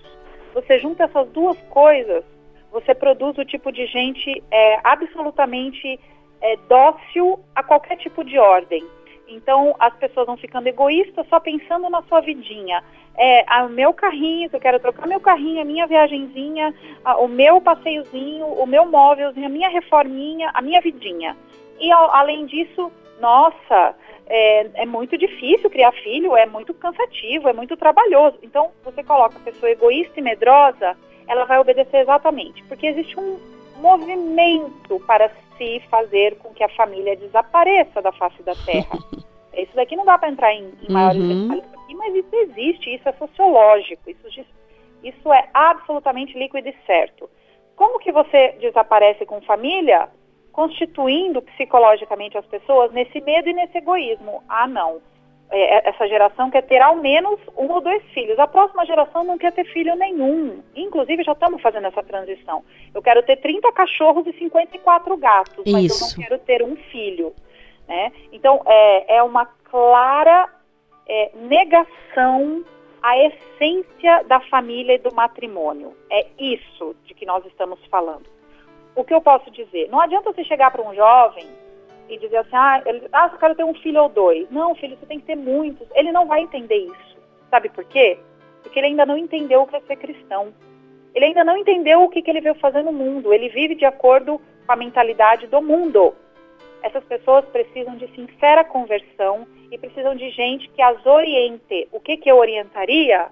Você 0.55 0.79
junta 0.81 1.05
essas 1.05 1.29
duas 1.31 1.57
coisas, 1.71 2.25
você 2.71 2.95
produz 2.95 3.39
o 3.39 3.45
tipo 3.45 3.73
de 3.73 3.87
gente 3.87 4.43
é, 4.51 4.81
absolutamente 4.85 5.99
é, 6.41 6.57
dócil 6.69 7.41
a 7.55 7.63
qualquer 7.63 7.97
tipo 7.97 8.25
de 8.25 8.39
ordem. 8.39 8.85
Então, 9.29 9.77
as 9.79 9.95
pessoas 9.97 10.27
vão 10.27 10.37
ficando 10.37 10.67
egoístas 10.67 11.27
só 11.29 11.39
pensando 11.39 11.89
na 11.91 12.03
sua 12.03 12.21
vidinha 12.21 12.83
é, 13.19 13.45
o 13.65 13.69
meu 13.69 13.93
carrinho, 13.93 14.49
se 14.49 14.55
eu 14.55 14.61
quero 14.61 14.79
trocar 14.79 15.07
meu 15.09 15.19
carrinho, 15.19 15.61
a 15.61 15.65
minha 15.65 15.87
viagenzinha, 15.89 16.73
a, 17.05 17.19
o 17.19 17.27
meu 17.27 17.61
passeiozinho, 17.61 18.47
o 18.47 18.65
meu 18.65 18.87
móvelzinho, 18.87 19.47
a 19.47 19.51
minha 19.51 19.69
reforminha, 19.69 20.51
a 20.55 20.63
minha 20.63 20.81
vidinha. 20.81 21.37
E 21.81 21.91
a, 21.91 21.97
além 21.97 22.47
disso, 22.47 22.93
nossa, 23.21 23.97
é, 24.29 24.83
é, 24.83 24.87
muito 24.87 25.19
difícil 25.19 25.69
criar 25.69 25.91
filho, 25.91 26.37
é 26.37 26.47
muito 26.47 26.73
cansativo, 26.73 27.49
é 27.49 27.53
muito 27.53 27.77
trabalhoso. 27.77 28.39
Então, 28.41 28.71
você 28.85 29.03
coloca 29.03 29.37
a 29.37 29.43
pessoa 29.43 29.71
egoísta 29.71 30.21
e 30.21 30.23
medrosa, 30.23 30.97
ela 31.27 31.45
vai 31.45 31.59
obedecer 31.59 31.99
exatamente, 31.99 32.63
porque 32.65 32.87
existe 32.87 33.19
um 33.19 33.37
movimento 33.79 35.01
para 35.07 35.31
se 35.57 35.81
fazer 35.91 36.37
com 36.39 36.53
que 36.55 36.63
a 36.63 36.69
família 36.71 37.17
desapareça 37.17 38.01
da 38.03 38.13
face 38.13 38.43
da 38.43 38.55
terra. 38.55 38.99
Isso 39.57 39.75
daqui 39.75 39.97
não 39.97 40.05
dá 40.05 40.17
para 40.17 40.31
entrar 40.31 40.55
em, 40.55 40.73
em 40.89 40.93
maiores 40.93 41.21
uhum. 41.21 41.49
detalhes 41.49 41.75
aqui, 41.83 41.95
mas 41.97 42.15
isso 42.15 42.29
existe, 42.33 42.95
isso 42.95 43.09
é 43.09 43.13
sociológico, 43.15 44.09
isso, 44.09 44.47
isso 45.03 45.33
é 45.33 45.49
absolutamente 45.53 46.39
líquido 46.39 46.69
e 46.69 46.77
certo. 46.87 47.29
Como 47.75 47.99
que 47.99 48.13
você 48.13 48.53
desaparece 48.61 49.27
com 49.27 49.41
família? 49.43 50.09
Constituindo 50.53 51.43
psicologicamente 51.43 52.39
as 52.39 52.47
pessoas 52.47 52.93
nesse 52.93 53.21
medo 53.21 53.49
e 53.49 53.53
nesse 53.53 53.79
egoísmo. 53.79 54.43
Ah, 54.49 54.69
não. 54.69 55.01
É, 55.51 55.77
é, 55.77 55.89
essa 55.89 56.07
geração 56.07 56.51
quer 56.51 56.63
ter 56.63 56.81
ao 56.83 56.97
menos 56.97 57.41
um 57.57 57.71
ou 57.73 57.81
dois 57.81 58.03
filhos. 58.13 58.39
A 58.39 58.47
próxima 58.47 58.85
geração 58.85 59.25
não 59.25 59.39
quer 59.39 59.53
ter 59.53 59.65
filho 59.65 59.95
nenhum. 59.97 60.63
Inclusive, 60.77 61.25
já 61.25 61.33
estamos 61.33 61.63
fazendo 61.63 61.87
essa 61.87 62.03
transição. 62.03 62.63
Eu 62.95 63.01
quero 63.01 63.23
ter 63.23 63.37
30 63.37 63.73
cachorros 63.73 64.27
e 64.27 64.33
54 64.35 65.17
gatos, 65.17 65.65
mas 65.67 65.85
Isso. 65.87 66.05
eu 66.05 66.09
não 66.09 66.29
quero 66.29 66.39
ter 66.45 66.63
um 66.63 66.77
filho. 66.77 67.35
Né? 67.87 68.13
Então, 68.31 68.61
é, 68.67 69.17
é 69.17 69.23
uma 69.23 69.47
clara 69.47 70.51
é, 71.09 71.31
negação 71.35 72.63
à 73.03 73.17
essência 73.17 74.25
da 74.25 74.41
família 74.41 74.97
e 74.97 74.99
do 74.99 75.15
matrimônio. 75.15 75.97
É 76.11 76.27
isso 76.39 76.95
de 77.05 77.15
que 77.15 77.25
nós 77.25 77.45
estamos 77.47 77.83
falando. 77.87 78.29
O 78.95 79.03
que 79.03 79.15
eu 79.15 79.21
posso 79.21 79.51
dizer? 79.51 79.89
Não 79.89 80.01
adianta 80.01 80.31
você 80.31 80.45
chegar 80.45 80.71
para 80.71 80.83
um 80.83 80.95
jovem 80.95 81.47
e 82.09 82.19
dizer 82.19 82.39
assim, 82.39 82.55
ah, 82.57 82.83
ele, 82.87 83.09
ah, 83.13 83.31
eu 83.33 83.39
quero 83.39 83.55
ter 83.55 83.65
um 83.65 83.75
filho 83.75 84.03
ou 84.03 84.09
dois. 84.09 84.51
Não, 84.51 84.75
filho, 84.75 84.97
você 84.97 85.07
tem 85.07 85.21
que 85.21 85.27
ter 85.27 85.37
muitos. 85.37 85.87
Ele 85.95 86.13
não 86.13 86.27
vai 86.27 86.41
entender 86.41 86.77
isso. 86.77 87.19
Sabe 87.51 87.69
por 87.69 87.85
quê? 87.85 88.19
Porque 88.63 88.79
ele 88.79 88.89
ainda 88.89 89.07
não 89.07 89.17
entendeu 89.17 89.63
o 89.63 89.67
que 89.67 89.77
é 89.77 89.81
ser 89.81 89.97
cristão. 89.97 90.53
Ele 91.15 91.25
ainda 91.27 91.45
não 91.45 91.57
entendeu 91.57 92.03
o 92.03 92.09
que, 92.09 92.23
que 92.23 92.31
ele 92.31 92.41
veio 92.41 92.55
fazer 92.57 92.83
no 92.83 92.93
mundo. 92.93 93.33
Ele 93.33 93.49
vive 93.49 93.75
de 93.75 93.85
acordo 93.85 94.41
com 94.67 94.73
a 94.73 94.77
mentalidade 94.77 95.47
do 95.47 95.63
mundo 95.63 96.15
essas 96.83 97.05
pessoas 97.05 97.45
precisam 97.47 97.97
de 97.97 98.07
sincera 98.15 98.65
conversão 98.65 99.47
e 99.71 99.79
precisam 99.79 100.15
de 100.15 100.31
gente 100.31 100.69
que 100.71 100.83
as 100.83 101.05
oriente. 101.05 101.89
O 101.93 102.01
que, 102.01 102.17
que 102.17 102.31
eu 102.31 102.37
orientaria? 102.37 103.29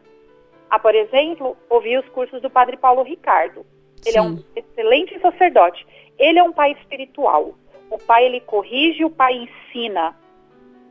A, 0.69 0.79
por 0.79 0.95
exemplo, 0.95 1.57
ouvir 1.71 1.99
os 1.99 2.09
cursos 2.09 2.43
do 2.43 2.51
Padre 2.51 2.77
Paulo 2.77 3.03
Ricardo. 3.03 3.65
Ele 4.05 4.13
Sim. 4.13 4.19
é 4.19 4.23
um 4.23 4.45
excelente 4.55 5.19
sacerdote. 5.21 5.87
Ele 6.19 6.39
é 6.39 6.43
um 6.43 6.53
pai 6.53 6.73
espiritual. 6.73 7.55
O 7.91 7.99
pai 7.99 8.27
ele 8.27 8.41
corrige, 8.41 9.05
o 9.05 9.11
pai 9.11 9.35
ensina, 9.35 10.17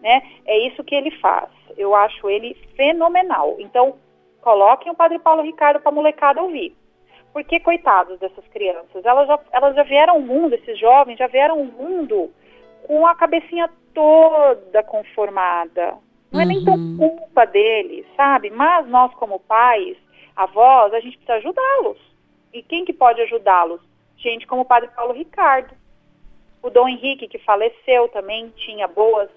né? 0.01 0.21
É 0.45 0.57
isso 0.67 0.83
que 0.83 0.95
ele 0.95 1.11
faz. 1.11 1.49
Eu 1.77 1.93
acho 1.93 2.29
ele 2.29 2.55
fenomenal. 2.75 3.55
Então, 3.59 3.95
coloquem 4.41 4.91
o 4.91 4.95
Padre 4.95 5.19
Paulo 5.19 5.41
Ricardo 5.41 5.79
para 5.79 5.91
a 5.91 5.95
molecada 5.95 6.41
ouvir. 6.41 6.75
Porque, 7.33 7.59
coitados 7.59 8.17
dessas 8.19 8.47
crianças, 8.47 9.03
elas 9.03 9.27
já, 9.27 9.39
elas 9.51 9.75
já 9.75 9.83
vieram 9.83 10.13
ao 10.13 10.21
mundo, 10.21 10.53
esses 10.53 10.79
jovens 10.79 11.17
já 11.17 11.27
vieram 11.27 11.59
ao 11.59 11.65
mundo 11.65 12.31
com 12.87 13.05
a 13.05 13.15
cabecinha 13.15 13.69
toda 13.93 14.83
conformada. 14.83 15.97
Não 16.31 16.41
é 16.41 16.45
nem 16.45 16.63
tão 16.63 16.75
uhum. 16.75 16.97
culpa 16.97 17.45
deles, 17.45 18.05
sabe? 18.15 18.49
Mas 18.49 18.87
nós, 18.87 19.13
como 19.15 19.39
pais, 19.39 19.97
avós, 20.35 20.93
a 20.93 20.99
gente 20.99 21.17
precisa 21.17 21.37
ajudá-los. 21.37 21.97
E 22.53 22.61
quem 22.61 22.85
que 22.85 22.93
pode 22.93 23.21
ajudá-los? 23.21 23.81
Gente 24.17 24.45
como 24.47 24.61
o 24.61 24.65
Padre 24.65 24.89
Paulo 24.95 25.13
Ricardo. 25.13 25.73
O 26.65 26.69
Dom 26.69 26.87
Henrique, 26.87 27.27
que 27.27 27.37
faleceu, 27.39 28.07
também 28.09 28.51
tinha 28.55 28.87
boas, 28.87 29.29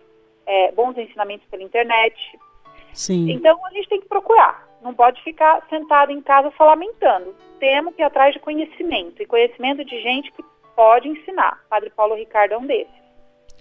é, 0.46 0.72
bons 0.72 0.96
ensinamentos 0.96 1.46
pela 1.50 1.62
internet. 1.62 2.16
Sim. 2.92 3.30
Então 3.30 3.58
a 3.66 3.70
gente 3.70 3.88
tem 3.88 4.00
que 4.00 4.08
procurar. 4.08 4.66
Não 4.82 4.94
pode 4.94 5.22
ficar 5.22 5.66
sentado 5.68 6.10
em 6.10 6.22
casa 6.22 6.52
só 6.56 6.64
lamentando 6.64 7.34
temos 7.58 7.94
que 7.94 8.02
ir 8.02 8.04
atrás 8.04 8.32
de 8.32 8.40
conhecimento, 8.40 9.22
e 9.22 9.26
conhecimento 9.26 9.84
de 9.84 10.00
gente 10.00 10.32
que 10.32 10.42
pode 10.74 11.08
ensinar. 11.08 11.60
Padre 11.68 11.90
Paulo 11.90 12.14
Ricardo 12.14 12.52
é 12.52 12.58
um 12.58 12.66
desses. 12.66 12.97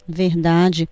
Verdade. 0.07 0.87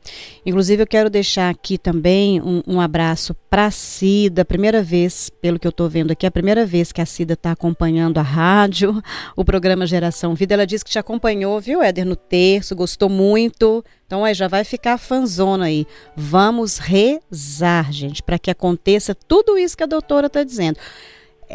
Inclusive, 0.45 0.83
eu 0.83 0.87
quero 0.87 1.09
deixar 1.09 1.49
aqui 1.49 1.77
também 1.77 2.41
um, 2.41 2.61
um 2.67 2.81
abraço 2.81 3.33
para 3.49 3.67
a 3.67 3.71
Cida. 3.71 4.43
Primeira 4.43 4.83
vez, 4.83 5.29
pelo 5.29 5.57
que 5.57 5.65
eu 5.65 5.69
estou 5.69 5.87
vendo 5.87 6.11
aqui, 6.11 6.25
é 6.25 6.27
a 6.27 6.31
primeira 6.31 6.65
vez 6.65 6.91
que 6.91 6.99
a 6.99 7.05
Cida 7.05 7.33
está 7.33 7.51
acompanhando 7.53 8.17
a 8.17 8.21
rádio, 8.21 9.01
o 9.33 9.45
programa 9.45 9.87
Geração 9.87 10.35
Vida. 10.35 10.53
Ela 10.53 10.67
disse 10.67 10.83
que 10.83 10.91
te 10.91 10.99
acompanhou, 10.99 11.61
viu, 11.61 11.81
Éder, 11.81 12.05
no 12.05 12.15
terço, 12.17 12.75
gostou 12.75 13.07
muito. 13.07 13.83
Então, 14.05 14.25
aí 14.25 14.33
já 14.33 14.49
vai 14.49 14.65
ficar 14.65 14.97
fanzona 14.97 15.65
aí. 15.65 15.87
Vamos 16.15 16.77
rezar, 16.77 17.93
gente, 17.93 18.21
para 18.21 18.37
que 18.37 18.51
aconteça 18.51 19.15
tudo 19.15 19.57
isso 19.57 19.77
que 19.77 19.83
a 19.83 19.87
doutora 19.87 20.27
está 20.27 20.43
dizendo 20.43 20.77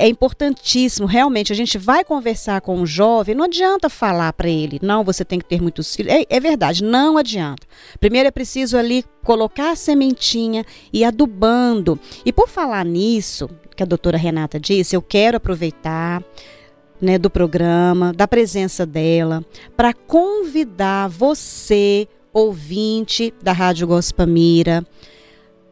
é 0.00 0.08
importantíssimo, 0.08 1.06
realmente, 1.06 1.52
a 1.52 1.56
gente 1.56 1.76
vai 1.76 2.02
conversar 2.02 2.62
com 2.62 2.74
um 2.74 2.86
jovem, 2.86 3.34
não 3.34 3.44
adianta 3.44 3.90
falar 3.90 4.32
para 4.32 4.48
ele, 4.48 4.78
não, 4.80 5.04
você 5.04 5.26
tem 5.26 5.38
que 5.38 5.44
ter 5.44 5.60
muitos 5.60 5.94
filhos. 5.94 6.10
É, 6.10 6.24
é, 6.28 6.40
verdade, 6.40 6.82
não 6.82 7.18
adianta. 7.18 7.66
Primeiro 8.00 8.26
é 8.26 8.30
preciso 8.30 8.78
ali 8.78 9.04
colocar 9.22 9.72
a 9.72 9.76
sementinha 9.76 10.64
e 10.90 11.04
adubando. 11.04 12.00
E 12.24 12.32
por 12.32 12.48
falar 12.48 12.82
nisso, 12.82 13.50
que 13.76 13.82
a 13.82 13.86
doutora 13.86 14.16
Renata 14.16 14.58
disse, 14.58 14.96
eu 14.96 15.02
quero 15.02 15.36
aproveitar 15.36 16.24
né, 16.98 17.18
do 17.18 17.28
programa, 17.28 18.14
da 18.14 18.26
presença 18.26 18.86
dela, 18.86 19.44
para 19.76 19.92
convidar 19.92 21.08
você, 21.08 22.08
ouvinte 22.32 23.34
da 23.42 23.52
Rádio 23.52 23.86
Gospamira, 23.86 24.82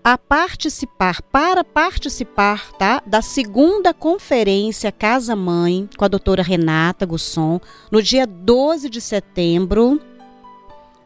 a 0.03 0.17
participar, 0.17 1.23
para 1.23 1.63
participar, 1.63 2.73
tá? 2.73 3.03
Da 3.07 3.21
segunda 3.21 3.93
conferência 3.93 4.93
Casa 4.93 5.37
Mãe 5.37 5.89
com 5.97 6.05
a 6.05 6.09
doutora 6.09 6.43
Renata 6.43 7.05
Gusson, 7.05 7.61
no 7.91 8.03
dia 8.03 8.27
12 8.27 8.89
de 8.89 9.01
setembro, 9.01 10.01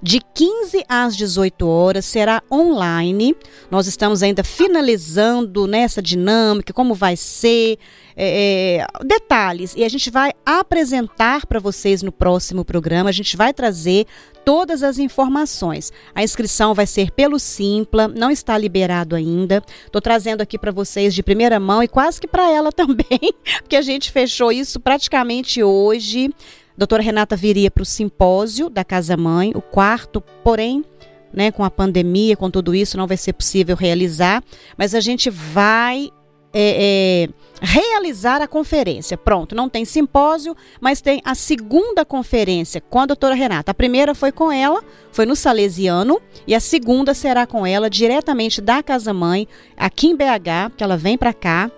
de 0.03 0.21
15 0.35 0.85
às 0.89 1.17
18 1.17 1.69
horas, 1.69 2.05
será 2.05 2.43
online. 2.51 3.37
Nós 3.71 3.87
estamos 3.87 4.21
ainda 4.21 4.43
finalizando 4.43 5.69
nessa 5.69 6.03
dinâmica, 6.03 6.73
como 6.73 6.93
vai 6.93 7.17
ser, 7.17 7.79
é, 8.17 8.81
é, 8.81 8.87
detalhes. 9.05 9.75
E 9.77 9.85
a 9.85 9.89
gente 9.89 10.11
vai 10.11 10.33
apresentar 10.45 11.47
para 11.47 11.61
vocês 11.61 12.03
no 12.03 12.11
próximo 12.11 12.65
programa, 12.65 13.11
a 13.11 13.13
gente 13.13 13.37
vai 13.37 13.55
trazer 13.55 14.07
todas 14.45 14.83
as 14.83 14.99
informações. 14.99 15.93
A 16.13 16.25
inscrição 16.25 16.75
vai 16.75 16.87
ser 16.87 17.13
pelo 17.13 17.39
Simpla, 17.39 18.09
não 18.09 18.31
está 18.31 18.59
liberado 18.59 19.15
ainda. 19.15 19.63
Estou 19.87 20.01
trazendo 20.01 20.41
aqui 20.43 20.59
para 20.59 20.73
vocês 20.73 21.15
de 21.15 21.23
primeira 21.23 21.61
mão 21.61 21.81
e 21.81 21.87
quase 21.87 22.21
que 22.21 22.27
para 22.27 22.51
ela 22.51 22.73
também, 22.73 23.33
porque 23.61 23.77
a 23.77 23.83
gente 23.83 24.11
fechou 24.11 24.51
isso 24.51 24.81
praticamente 24.81 25.63
hoje. 25.63 26.31
Doutora 26.77 27.03
Renata 27.03 27.37
viria 27.37 27.71
para 27.71 27.83
o 27.83 27.87
simpósio 27.87 28.71
da 28.71 28.85
Casa 28.85 29.17
Mãe, 29.17 29.53
o 29.55 29.61
quarto, 29.61 30.21
porém, 30.43 30.85
né, 31.33 31.51
com 31.51 31.65
a 31.65 31.71
pandemia, 31.71 32.37
com 32.37 32.51
tudo 32.51 32.75
isso, 32.75 32.97
não 32.97 33.07
vai 33.07 33.17
ser 33.17 33.33
possível 33.33 33.77
realizar, 33.77 34.43
mas 34.77 34.95
a 34.95 35.01
gente 35.01 35.31
vai 35.31 36.11
é, 36.53 37.25
é, 37.25 37.65
realizar 37.65 38.43
a 38.43 38.47
conferência. 38.47 39.17
Pronto, 39.17 39.55
não 39.55 39.69
tem 39.69 39.85
simpósio, 39.85 40.55
mas 40.81 41.01
tem 41.01 41.23
a 41.25 41.35
segunda 41.35 42.05
conferência 42.05 42.81
com 42.81 43.01
a 43.01 43.07
doutora 43.07 43.35
Renata. 43.35 43.71
A 43.71 43.75
primeira 43.75 44.15
foi 44.15 44.31
com 44.31 44.53
ela, 44.53 44.83
foi 45.11 45.25
no 45.25 45.35
Salesiano, 45.35 46.21
e 46.47 46.55
a 46.55 46.61
segunda 46.61 47.15
será 47.15 47.47
com 47.47 47.67
ela 47.67 47.89
diretamente 47.89 48.61
da 48.61 48.83
Casa 48.83 49.15
Mãe, 49.15 49.49
aqui 49.77 50.09
em 50.09 50.17
BH, 50.17 50.77
que 50.77 50.85
ela 50.85 50.97
vem 50.97 51.17
para 51.17 51.33
cá, 51.33 51.71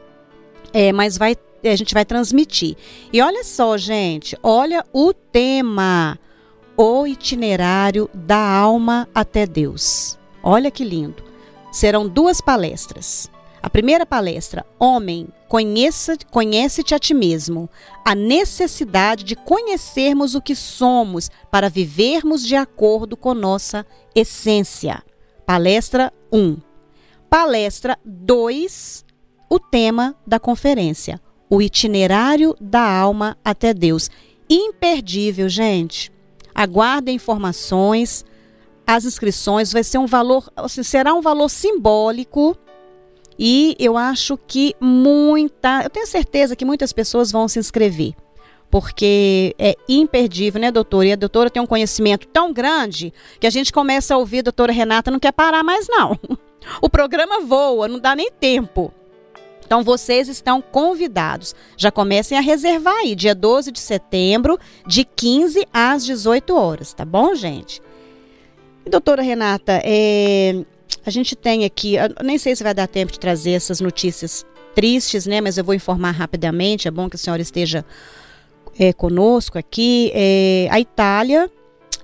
é, 0.73 0.93
mas 0.93 1.17
vai, 1.17 1.37
a 1.69 1.77
gente 1.77 1.95
vai 1.95 2.05
transmitir. 2.05 2.77
E 3.13 3.21
olha 3.21 3.45
só, 3.45 3.77
gente, 3.77 4.37
olha 4.43 4.85
o 4.93 5.13
tema: 5.13 6.19
o 6.77 7.07
itinerário 7.07 8.11
da 8.13 8.39
alma 8.39 9.09
até 9.15 9.47
Deus. 9.47 10.19
Olha 10.43 10.71
que 10.71 10.85
lindo. 10.85 11.23
Serão 11.73 12.09
duas 12.09 12.41
palestras. 12.41 13.31
A 13.63 13.71
primeira 13.71 14.05
palestra, 14.05 14.67
Homem, 14.79 15.27
conheça-te 15.49 16.27
conhece 16.27 16.83
a 16.95 16.99
ti 16.99 17.15
mesmo. 17.15 17.69
A 18.05 18.15
necessidade 18.15 19.25
de 19.25 19.35
conhecermos 19.35 20.35
o 20.35 20.43
que 20.43 20.55
somos 20.55 21.31
para 21.51 21.71
vivermos 21.71 22.47
de 22.47 22.57
acordo 22.57 23.17
com 23.17 23.33
nossa 23.33 23.87
essência. 24.15 25.03
Palestra 25.47 26.13
1. 26.31 26.59
Palestra 27.31 27.99
2, 28.05 29.05
o 29.49 29.59
tema 29.59 30.15
da 30.27 30.39
conferência, 30.39 31.19
o 31.55 31.63
itinerário 31.63 32.57
da 32.61 32.83
alma 32.83 33.37
até 33.45 33.73
Deus. 33.73 34.11
Imperdível, 34.51 35.49
gente. 35.49 36.11
Aguardem 36.53 37.15
informações. 37.15 38.25
As 38.87 39.05
inscrições 39.05 39.73
vai 39.73 39.85
ser 39.85 39.99
um 39.99 40.07
valor, 40.07 40.51
assim, 40.57 40.83
será 40.83 41.15
um 41.15 41.23
valor 41.23 41.49
simbólico 41.49 42.57
e 43.39 43.75
eu 43.79 43.97
acho 43.97 44.37
que 44.37 44.75
muita, 44.81 45.83
eu 45.83 45.91
tenho 45.91 46.07
certeza 46.07 46.55
que 46.55 46.65
muitas 46.65 46.93
pessoas 46.93 47.33
vão 47.33 47.49
se 47.49 47.59
inscrever. 47.59 48.15
Porque 48.71 49.55
é 49.57 49.77
imperdível, 49.89 50.61
né, 50.61 50.73
doutora? 50.73 51.07
E 51.07 51.13
a 51.13 51.17
doutora 51.17 51.49
tem 51.49 51.63
um 51.63 51.67
conhecimento 51.67 52.27
tão 52.27 52.53
grande 52.53 53.13
que 53.39 53.47
a 53.47 53.51
gente 53.51 53.73
começa 53.73 54.15
a 54.15 54.19
ouvir 54.19 54.41
a 54.41 54.43
doutora 54.43 54.73
Renata, 54.73 55.11
não 55.11 55.21
quer 55.21 55.33
parar 55.33 55.63
mais, 55.63 55.87
não. 55.89 56.19
O 56.81 56.89
programa 56.89 57.41
voa, 57.41 57.87
não 57.87 57.99
dá 57.99 58.17
nem 58.17 58.31
tempo. 58.31 58.91
Então 59.65 59.83
vocês 59.83 60.29
estão 60.29 60.61
convidados. 60.61 61.55
Já 61.77 61.91
comecem 61.91 62.37
a 62.37 62.41
reservar 62.41 62.97
aí, 62.97 63.15
dia 63.15 63.35
12 63.35 63.73
de 63.73 63.81
setembro, 63.81 64.59
de 64.87 65.05
15 65.05 65.67
às 65.73 66.05
18 66.05 66.55
horas, 66.55 66.93
tá 66.93 67.05
bom, 67.05 67.35
gente? 67.35 67.81
E, 68.85 68.91
doutora 68.91 69.23
Renata, 69.23 69.81
é, 69.83 70.65
a 71.05 71.11
gente 71.11 71.35
tem 71.35 71.65
aqui, 71.65 71.97
nem 72.23 72.39
sei 72.39 72.55
se 72.55 72.63
vai 72.63 72.75
dar 72.75 72.87
tempo 72.87 73.13
de 73.13 73.19
trazer 73.19 73.53
essas 73.53 73.81
notícias 73.81 74.45
tristes, 74.75 75.27
né? 75.27 75.41
Mas 75.41 75.57
eu 75.57 75.65
vou 75.65 75.75
informar 75.75 76.11
rapidamente. 76.11 76.89
É 76.89 76.91
bom 76.91 77.09
que 77.09 77.17
a 77.17 77.19
senhora 77.19 77.41
esteja 77.41 77.85
é, 78.79 78.93
conosco 78.93 79.59
aqui. 79.59 80.11
É, 80.15 80.69
a 80.71 80.81
Itália 80.81 81.51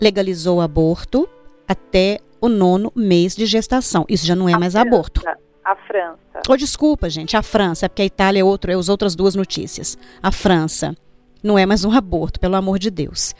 legalizou 0.00 0.58
o 0.58 0.60
aborto 0.60 1.28
até 1.68 2.20
o 2.40 2.48
nono 2.48 2.90
mês 2.96 3.36
de 3.36 3.44
gestação. 3.44 4.06
Isso 4.08 4.26
já 4.26 4.34
não 4.34 4.48
é 4.48 4.56
mais 4.56 4.74
aborto. 4.74 5.22
A 5.64 5.76
França. 5.76 6.42
Oh, 6.48 6.56
desculpa, 6.56 7.10
gente. 7.10 7.36
A 7.36 7.42
França, 7.42 7.86
é 7.86 7.88
porque 7.88 8.02
a 8.02 8.06
Itália 8.06 8.40
é 8.40 8.44
outro, 8.44 8.70
é 8.70 8.74
as 8.74 8.88
outras 8.88 9.14
duas 9.14 9.34
notícias. 9.34 9.98
A 10.22 10.32
França 10.32 10.96
não 11.42 11.58
é 11.58 11.66
mais 11.66 11.84
um 11.84 11.92
aborto, 11.92 12.40
pelo 12.40 12.56
amor 12.56 12.78
de 12.78 12.90
Deus. 12.90 13.34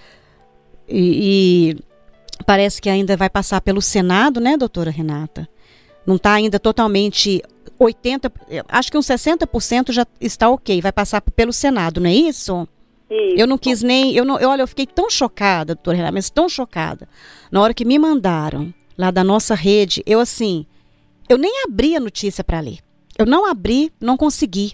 E, 0.89 1.77
e 1.77 1.91
Parece 2.47 2.81
que 2.81 2.89
ainda 2.89 3.17
vai 3.17 3.29
passar 3.29 3.61
pelo 3.61 3.83
Senado, 3.83 4.41
né, 4.41 4.57
doutora 4.57 4.91
Renata? 4.91 5.49
Não 6.07 6.17
está 6.17 6.33
ainda 6.33 6.59
totalmente 6.59 7.43
80, 7.79 8.33
acho 8.69 8.91
que 8.91 8.99
uns 8.99 9.07
60% 9.07 9.93
já 9.93 10.07
está 10.21 10.49
ok, 10.49 10.81
vai 10.81 10.93
passar 10.93 11.21
pelo 11.21 11.53
Senado, 11.53 12.01
não 12.01 12.09
é 12.09 12.15
isso? 12.15 12.67
Isso. 13.11 13.35
Eu 13.37 13.47
não 13.47 13.59
quis 13.59 13.83
nem, 13.83 14.15
eu 14.15 14.25
não, 14.25 14.39
eu, 14.39 14.49
olha, 14.49 14.63
eu 14.63 14.67
fiquei 14.67 14.87
tão 14.87 15.11
chocada, 15.11 15.75
doutora 15.75 15.97
Renata, 15.97 16.15
mas 16.15 16.31
tão 16.31 16.49
chocada. 16.49 17.09
Na 17.51 17.61
hora 17.61 17.75
que 17.75 17.85
me 17.85 17.99
mandaram 17.99 18.73
lá 18.97 19.11
da 19.11 19.25
nossa 19.25 19.55
rede, 19.55 20.03
eu 20.07 20.21
assim, 20.21 20.67
eu 21.31 21.39
nem 21.39 21.63
abri 21.63 21.95
a 21.95 22.01
notícia 22.01 22.43
para 22.43 22.59
ler. 22.59 22.81
Eu 23.17 23.25
não 23.25 23.47
abri, 23.49 23.93
não 24.01 24.17
consegui. 24.17 24.73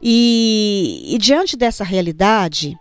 E, 0.00 1.14
e 1.14 1.16
diante 1.16 1.56
dessa 1.56 1.82
realidade, 1.82 2.78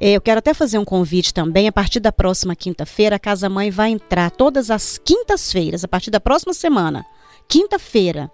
é, 0.00 0.12
eu 0.12 0.20
quero 0.22 0.38
até 0.38 0.54
fazer 0.54 0.78
um 0.78 0.84
convite 0.84 1.34
também. 1.34 1.68
A 1.68 1.72
partir 1.72 2.00
da 2.00 2.10
próxima 2.10 2.56
quinta-feira, 2.56 3.16
a 3.16 3.18
Casa 3.18 3.50
Mãe 3.50 3.70
vai 3.70 3.90
entrar 3.90 4.30
todas 4.30 4.70
as 4.70 4.96
quintas-feiras, 4.96 5.84
a 5.84 5.88
partir 5.88 6.10
da 6.10 6.18
próxima 6.18 6.54
semana, 6.54 7.04
quinta-feira, 7.46 8.30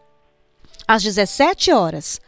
às 0.87 1.03
17 1.03 1.73
horas, 1.73 2.21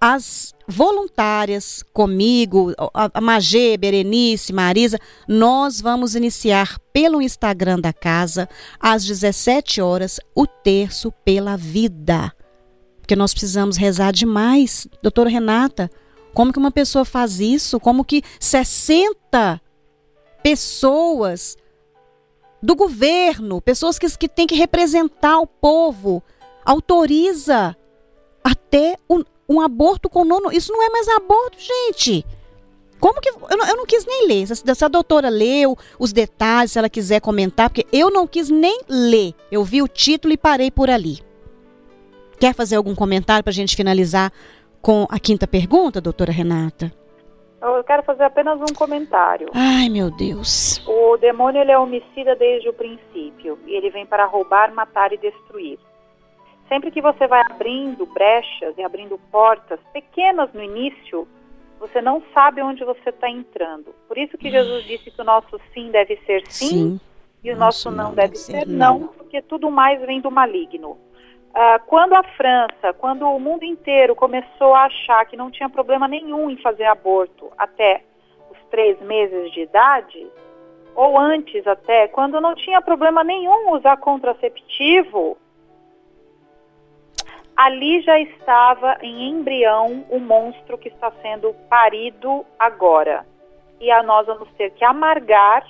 as 0.00 0.54
voluntárias 0.66 1.82
comigo, 1.92 2.72
a 2.94 3.20
Magê, 3.20 3.76
Berenice, 3.76 4.52
Marisa, 4.52 4.98
nós 5.26 5.80
vamos 5.80 6.14
iniciar 6.14 6.78
pelo 6.92 7.20
Instagram 7.20 7.80
da 7.80 7.92
casa 7.92 8.48
às 8.78 9.04
17 9.04 9.80
horas 9.80 10.20
o 10.34 10.46
terço 10.46 11.10
pela 11.24 11.56
vida. 11.56 12.32
Porque 13.00 13.16
nós 13.16 13.32
precisamos 13.32 13.76
rezar 13.76 14.12
demais. 14.12 14.86
Doutora 15.02 15.30
Renata, 15.30 15.90
como 16.34 16.52
que 16.52 16.58
uma 16.58 16.70
pessoa 16.70 17.04
faz 17.04 17.40
isso? 17.40 17.80
Como 17.80 18.04
que 18.04 18.22
60 18.38 19.60
pessoas 20.42 21.56
do 22.62 22.76
governo, 22.76 23.60
pessoas 23.60 23.98
que, 23.98 24.08
que 24.16 24.28
têm 24.28 24.46
que 24.46 24.54
representar 24.54 25.38
o 25.38 25.46
povo, 25.46 26.22
autoriza 26.64 27.76
até 28.44 28.96
o, 29.08 29.24
um 29.48 29.60
aborto 29.60 30.08
com 30.08 30.24
nono. 30.24 30.52
Isso 30.52 30.72
não 30.72 30.82
é 30.82 30.90
mais 30.90 31.08
aborto, 31.08 31.58
gente. 31.58 32.24
Como 33.00 33.20
que. 33.20 33.28
Eu 33.30 33.56
não, 33.56 33.68
eu 33.68 33.76
não 33.76 33.86
quis 33.86 34.04
nem 34.04 34.26
ler. 34.26 34.46
Se, 34.46 34.56
se, 34.56 34.84
a 34.84 34.88
doutora 34.88 35.28
leu 35.28 35.76
os 35.98 36.12
detalhes, 36.12 36.72
se 36.72 36.78
ela 36.78 36.88
quiser 36.88 37.20
comentar, 37.20 37.70
porque 37.70 37.86
eu 37.92 38.10
não 38.10 38.26
quis 38.26 38.50
nem 38.50 38.80
ler. 38.88 39.34
Eu 39.50 39.64
vi 39.64 39.80
o 39.80 39.88
título 39.88 40.34
e 40.34 40.36
parei 40.36 40.70
por 40.70 40.90
ali. 40.90 41.20
Quer 42.38 42.54
fazer 42.54 42.76
algum 42.76 42.94
comentário 42.94 43.42
para 43.42 43.50
a 43.50 43.54
gente 43.54 43.74
finalizar 43.74 44.32
com 44.80 45.06
a 45.10 45.18
quinta 45.18 45.46
pergunta, 45.46 46.00
doutora 46.00 46.32
Renata? 46.32 46.92
Eu 47.60 47.82
quero 47.82 48.04
fazer 48.04 48.22
apenas 48.22 48.60
um 48.60 48.72
comentário. 48.74 49.50
Ai, 49.52 49.88
meu 49.88 50.10
Deus. 50.12 50.80
O 50.86 51.16
demônio 51.16 51.60
ele 51.60 51.72
é 51.72 51.78
homicida 51.78 52.36
desde 52.36 52.68
o 52.68 52.72
princípio. 52.72 53.58
E 53.66 53.74
ele 53.74 53.90
vem 53.90 54.06
para 54.06 54.24
roubar, 54.26 54.72
matar 54.72 55.12
e 55.12 55.18
destruir. 55.18 55.78
Sempre 56.68 56.90
que 56.90 57.00
você 57.00 57.26
vai 57.26 57.42
abrindo 57.50 58.04
brechas 58.06 58.76
e 58.76 58.82
abrindo 58.82 59.18
portas 59.30 59.80
pequenas 59.92 60.52
no 60.52 60.62
início, 60.62 61.26
você 61.80 62.02
não 62.02 62.22
sabe 62.34 62.60
onde 62.60 62.84
você 62.84 63.08
está 63.08 63.28
entrando. 63.28 63.94
Por 64.06 64.18
isso 64.18 64.36
que 64.36 64.50
Jesus 64.50 64.84
disse 64.84 65.10
que 65.10 65.20
o 65.20 65.24
nosso 65.24 65.58
sim 65.72 65.90
deve 65.90 66.16
ser 66.26 66.42
sim, 66.48 66.66
sim. 66.66 67.00
e 67.42 67.50
o 67.50 67.56
nosso, 67.56 67.90
nosso 67.90 67.90
não, 67.90 68.08
não, 68.08 68.14
deve 68.14 68.36
ser 68.36 68.66
não, 68.66 68.98
não, 68.98 69.08
porque 69.08 69.40
tudo 69.40 69.70
mais 69.70 70.00
vem 70.02 70.20
do 70.20 70.30
maligno. 70.30 70.98
Uh, 71.50 71.80
quando 71.86 72.12
a 72.12 72.22
França, 72.22 72.92
quando 72.98 73.22
o 73.22 73.40
mundo 73.40 73.64
inteiro 73.64 74.14
começou 74.14 74.74
a 74.74 74.84
achar 74.84 75.24
que 75.24 75.36
não 75.36 75.50
tinha 75.50 75.68
problema 75.68 76.06
nenhum 76.06 76.50
em 76.50 76.56
fazer 76.58 76.84
aborto 76.84 77.50
até 77.56 78.02
os 78.50 78.58
três 78.70 79.00
meses 79.00 79.50
de 79.52 79.62
idade, 79.62 80.26
ou 80.94 81.18
antes 81.18 81.66
até, 81.66 82.08
quando 82.08 82.40
não 82.40 82.54
tinha 82.54 82.82
problema 82.82 83.24
nenhum 83.24 83.72
usar 83.72 83.96
contraceptivo, 83.96 85.38
ali 87.58 88.00
já 88.02 88.20
estava 88.20 88.98
em 89.02 89.30
embrião 89.30 90.04
o 90.08 90.20
monstro 90.20 90.78
que 90.78 90.88
está 90.88 91.10
sendo 91.20 91.52
parido 91.68 92.46
agora. 92.56 93.26
E 93.80 93.90
a 93.90 94.00
nós 94.00 94.28
vamos 94.28 94.48
ter 94.52 94.70
que 94.70 94.84
amargar 94.84 95.66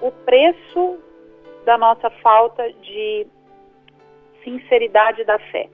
o 0.00 0.10
preço 0.10 0.98
da 1.66 1.76
nossa 1.76 2.08
falta 2.22 2.72
de 2.72 3.26
sinceridade 4.42 5.22
da 5.24 5.38
fé. 5.38 5.68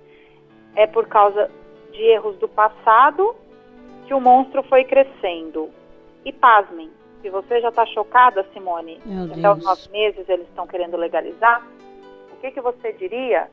É 0.75 0.89
por 0.89 1.07
causa 1.07 1.49
de 1.93 2.03
erros 2.03 2.37
do 2.39 2.49
passado 2.49 3.37
que 4.09 4.15
o 4.15 4.21
monstro 4.21 4.65
foi 4.65 4.83
crescendo. 4.83 5.71
E 6.25 6.33
pasmem, 6.33 6.91
se 7.23 7.31
você 7.31 7.61
já 7.61 7.69
está 7.69 7.87
chocada, 7.87 8.45
Simone, 8.53 9.01
até 9.33 9.51
os 9.53 9.65
nove 9.65 9.89
meses 9.93 10.29
eles 10.29 10.49
estão 10.49 10.67
querendo 10.67 10.97
legalizar, 10.97 11.65
o 12.33 12.41
que, 12.41 12.51
que 12.51 12.61
você 12.61 12.93
diria 12.95 13.49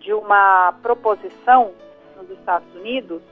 de 0.00 0.12
uma 0.12 0.74
proposição 0.82 1.72
nos 2.16 2.30
Estados 2.30 2.74
Unidos 2.74 3.22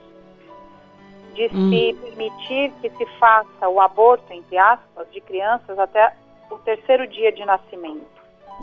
de 1.35 1.47
hum. 1.55 1.71
se 1.71 1.95
permitir 1.95 2.73
que 2.81 2.91
se 2.91 3.07
faça 3.19 3.69
o 3.69 3.81
aborto, 3.81 4.33
entre 4.33 4.59
aspas, 4.59 5.07
de 5.13 5.21
crianças 5.21 5.79
até 5.79 6.15
o 6.51 6.57
terceiro 6.59 7.07
dia 7.07 7.31
de 7.33 7.45
nascimento. 7.45 8.07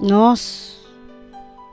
Nossa, 0.02 0.78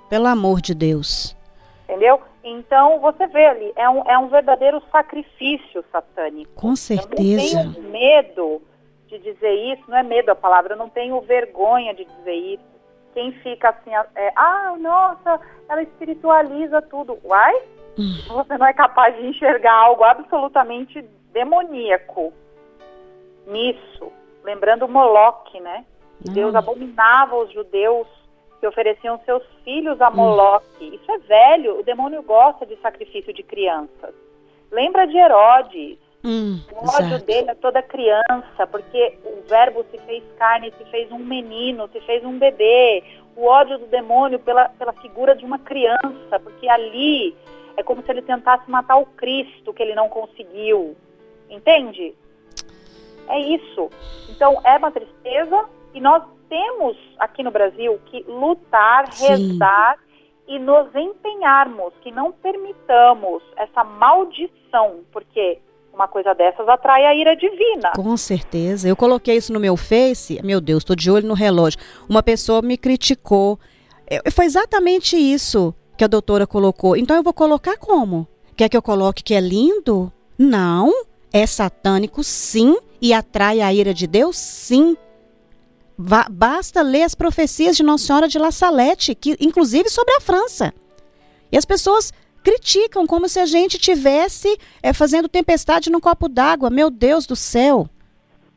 pelo 0.09 0.27
amor 0.27 0.61
de 0.61 0.75
Deus. 0.75 1.37
Entendeu? 1.85 2.21
Então, 2.45 3.01
você 3.01 3.27
vê 3.27 3.47
ali, 3.47 3.73
é 3.77 3.89
um, 3.89 4.03
é 4.03 4.19
um 4.19 4.29
verdadeiro 4.29 4.83
sacrifício 4.91 5.85
satânico. 5.91 6.53
Com 6.55 6.75
certeza. 6.77 7.61
Eu 7.61 7.65
não 7.65 7.73
tenho 7.73 7.91
medo 7.91 8.63
de 9.09 9.19
dizer 9.19 9.55
isso, 9.73 9.83
não 9.89 9.99
é 9.99 10.03
medo 10.03 10.31
a 10.31 10.35
palavra, 10.35 10.75
eu 10.75 10.79
não 10.79 10.89
tenho 10.89 11.21
vergonha 11.21 11.95
de 11.95 12.05
dizer 12.05 12.35
isso 12.35 12.72
quem 13.15 13.33
fica 13.33 13.71
assim, 13.71 13.91
é, 14.15 14.33
ah, 14.37 14.75
nossa, 14.79 15.41
ela 15.69 15.83
espiritualiza 15.83 16.83
tudo. 16.83 17.19
Uai? 17.25 17.55
Hum. 17.99 18.15
Você 18.29 18.57
não 18.57 18.67
é 18.67 18.73
capaz 18.73 19.15
de 19.17 19.27
enxergar 19.27 19.75
algo 19.75 20.03
absolutamente 20.05 21.03
demoníaco 21.33 22.33
nisso. 23.47 24.13
Lembrando 24.45 24.89
Moloque, 24.89 25.61
né? 25.61 25.85
Deus 26.21 26.55
abominava 26.55 27.37
os 27.37 27.53
judeus 27.53 28.07
que 28.61 28.67
ofereciam 28.67 29.21
seus 29.25 29.43
filhos 29.65 30.01
a 30.01 30.09
hum. 30.09 30.15
Moloque. 30.15 30.95
Isso 30.95 31.11
é 31.11 31.19
velho, 31.19 31.81
o 31.81 31.83
demônio 31.83 32.23
gosta 32.23 32.65
de 32.65 32.77
sacrifício 32.77 33.33
de 33.33 33.43
crianças. 33.43 34.15
Lembra 34.71 35.07
de 35.07 35.17
Herodes, 35.17 35.99
Hum, 36.25 36.61
o 36.71 36.89
ódio 36.89 37.07
exato. 37.09 37.25
dele 37.25 37.51
é 37.51 37.55
toda 37.55 37.83
criança, 37.83 38.67
porque 38.71 39.19
o 39.25 39.43
verbo 39.49 39.85
se 39.91 39.99
fez 39.99 40.23
carne, 40.39 40.73
se 40.79 40.85
fez 40.85 41.11
um 41.11 41.19
menino, 41.19 41.89
se 41.93 42.01
fez 42.01 42.25
um 42.25 42.39
bebê. 42.39 43.03
O 43.35 43.47
ódio 43.47 43.79
do 43.79 43.87
demônio 43.87 44.39
pela, 44.39 44.69
pela 44.69 44.93
figura 44.93 45.35
de 45.35 45.45
uma 45.45 45.59
criança, 45.59 46.39
porque 46.43 46.69
ali 46.69 47.35
é 47.77 47.83
como 47.83 48.03
se 48.03 48.11
ele 48.11 48.23
tentasse 48.23 48.71
matar 48.71 48.99
o 48.99 49.07
Cristo, 49.07 49.73
que 49.73 49.83
ele 49.83 49.95
não 49.95 50.09
conseguiu. 50.09 50.97
Entende? 51.51 52.15
É 53.29 53.41
isso. 53.41 53.91
Então 54.31 54.61
é 54.65 54.77
uma 54.77 54.93
tristeza 54.93 55.65
e 55.95 56.01
nós 56.01 56.23
temos 56.49 56.97
aqui 57.19 57.43
no 57.43 57.51
Brasil 57.51 57.99
que 58.07 58.23
lutar, 58.29 59.13
Sim. 59.13 59.27
rezar 59.27 59.99
e 60.47 60.59
nos 60.59 60.95
empenharmos, 60.95 61.95
que 62.03 62.11
não 62.11 62.31
permitamos 62.31 63.43
essa 63.57 63.83
maldição, 63.83 65.01
porque 65.13 65.59
uma 65.93 66.09
coisa 66.09 66.35
dessas 66.35 66.67
atrai 66.69 67.05
a 67.05 67.15
ira 67.15 67.37
divina. 67.37 67.93
Com 67.95 68.17
certeza. 68.17 68.89
Eu 68.89 68.97
coloquei 68.97 69.37
isso 69.37 69.53
no 69.53 69.61
meu 69.61 69.77
Face. 69.77 70.41
Meu 70.43 70.61
Deus, 70.61 70.83
estou 70.83 70.97
de 70.97 71.11
olho 71.11 71.29
no 71.29 71.35
relógio. 71.35 71.79
Uma 72.09 72.23
pessoa 72.23 72.63
me 72.63 72.77
criticou. 72.77 73.59
Eu, 74.09 74.23
foi 74.33 74.47
exatamente 74.47 75.17
isso 75.17 75.75
que 75.97 76.05
a 76.05 76.09
doutora 76.09 76.47
colocou. 76.47 76.97
Então 76.97 77.17
eu 77.17 77.23
vou 77.23 77.35
colocar 77.35 77.77
como? 77.77 78.27
Quer 78.57 78.69
que 78.69 78.77
eu 78.77 78.83
coloque 78.83 79.23
que 79.23 79.35
é 79.35 79.41
lindo? 79.41 80.11
Não. 80.39 80.93
É 81.33 81.47
satânico, 81.47 82.23
sim. 82.23 82.77
E 83.01 83.13
atrai 83.13 83.61
a 83.61 83.73
ira 83.73 83.93
de 83.93 84.07
Deus, 84.07 84.37
sim. 84.37 84.97
basta 86.31 86.83
ler 86.83 87.03
as 87.03 87.15
profecias 87.15 87.77
de 87.77 87.83
Nossa 87.83 88.07
Senhora 88.07 88.29
de 88.29 88.39
La 88.39 88.53
Salette, 88.53 89.15
que 89.15 89.37
inclusive 89.41 89.89
sobre 89.89 90.15
a 90.15 90.21
França. 90.21 90.73
E 91.51 91.57
as 91.57 91.65
pessoas 91.65 92.13
criticam 92.43 93.07
como 93.07 93.29
se 93.29 93.39
a 93.41 93.47
gente 93.47 93.79
tivesse 93.79 94.59
é, 94.83 94.93
fazendo 94.93 95.29
tempestade 95.29 95.91
num 95.91 96.01
copo 96.01 96.29
d'água. 96.29 96.71
Meu 96.71 96.91
Deus 96.91 97.27
do 97.27 97.37
céu. 97.37 97.89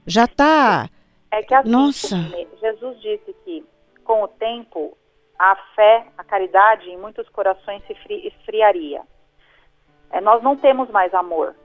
Já 0.05 0.25
está. 0.25 0.89
É 1.31 1.41
que 1.41 1.53
assim, 1.53 1.69
Nossa. 1.69 2.17
Jesus 2.61 3.01
disse 3.01 3.35
que 3.43 3.65
com 4.03 4.23
o 4.23 4.27
tempo 4.27 4.97
a 5.37 5.55
fé, 5.75 6.07
a 6.17 6.23
caridade 6.23 6.89
em 6.89 6.97
muitos 6.97 7.27
corações 7.29 7.83
se 7.85 7.93
esfriaria. 8.27 9.01
É, 10.11 10.21
nós 10.21 10.41
não 10.41 10.55
temos 10.55 10.89
mais 10.89 11.13
amor. 11.13 11.55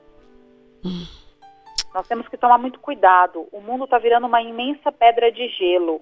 Hum. 0.84 1.06
Nós 1.94 2.06
temos 2.06 2.26
que 2.28 2.36
tomar 2.36 2.58
muito 2.58 2.80
cuidado. 2.80 3.48
O 3.52 3.60
mundo 3.60 3.84
está 3.84 3.98
virando 3.98 4.26
uma 4.26 4.42
imensa 4.42 4.90
pedra 4.90 5.30
de 5.30 5.48
gelo. 5.48 6.00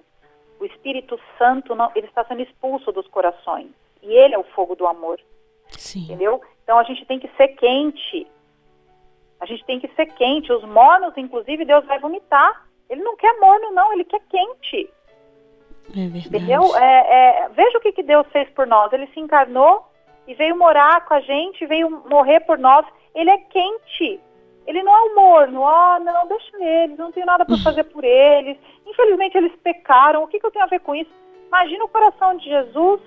O 0.59 0.65
Espírito 0.65 1.19
Santo 1.37 1.75
não, 1.75 1.91
ele 1.95 2.07
está 2.07 2.23
sendo 2.25 2.41
expulso 2.41 2.91
dos 2.91 3.07
corações. 3.07 3.69
E 4.01 4.11
ele 4.11 4.35
é 4.35 4.39
o 4.39 4.43
fogo 4.43 4.75
do 4.75 4.87
amor. 4.87 5.19
Sim. 5.77 6.03
Entendeu? 6.03 6.41
Então 6.63 6.77
a 6.77 6.83
gente 6.83 7.05
tem 7.05 7.19
que 7.19 7.29
ser 7.35 7.49
quente. 7.49 8.27
A 9.39 9.45
gente 9.45 9.65
tem 9.65 9.79
que 9.79 9.87
ser 9.95 10.05
quente. 10.07 10.51
Os 10.51 10.63
mornos, 10.63 11.15
inclusive, 11.17 11.65
Deus 11.65 11.85
vai 11.85 11.99
vomitar. 11.99 12.67
Ele 12.89 13.01
não 13.01 13.15
quer 13.15 13.39
morno, 13.39 13.71
não, 13.71 13.93
ele 13.93 14.03
quer 14.03 14.21
quente. 14.29 14.89
É 15.91 16.07
verdade. 16.07 16.27
Entendeu? 16.27 16.75
É, 16.75 17.45
é, 17.45 17.49
veja 17.49 17.77
o 17.77 17.81
que, 17.81 17.91
que 17.91 18.03
Deus 18.03 18.27
fez 18.31 18.49
por 18.49 18.67
nós. 18.67 18.91
Ele 18.91 19.07
se 19.07 19.19
encarnou 19.19 19.85
e 20.27 20.33
veio 20.33 20.57
morar 20.57 21.05
com 21.05 21.13
a 21.13 21.21
gente, 21.21 21.65
veio 21.65 21.89
morrer 22.07 22.41
por 22.41 22.57
nós. 22.57 22.85
Ele 23.15 23.29
é 23.29 23.37
quente. 23.37 24.19
Ele 24.67 24.83
não 24.83 24.93
é 24.95 25.01
um 25.11 25.15
morno. 25.15 25.65
Ah, 25.65 25.97
oh, 25.99 26.03
não, 26.03 26.27
deixa 26.27 26.63
eles, 26.63 26.97
não 26.97 27.11
tenho 27.11 27.25
nada 27.25 27.45
para 27.45 27.57
fazer 27.63 27.85
por 27.85 28.03
eles. 28.03 28.57
Infelizmente 28.85 29.37
eles 29.37 29.55
pecaram. 29.63 30.23
O 30.23 30.27
que, 30.27 30.39
que 30.39 30.45
eu 30.45 30.51
tenho 30.51 30.65
a 30.65 30.69
ver 30.69 30.81
com 30.81 30.93
isso? 30.93 31.11
Imagina 31.47 31.85
o 31.85 31.89
coração 31.89 32.37
de 32.37 32.45
Jesus 32.45 33.01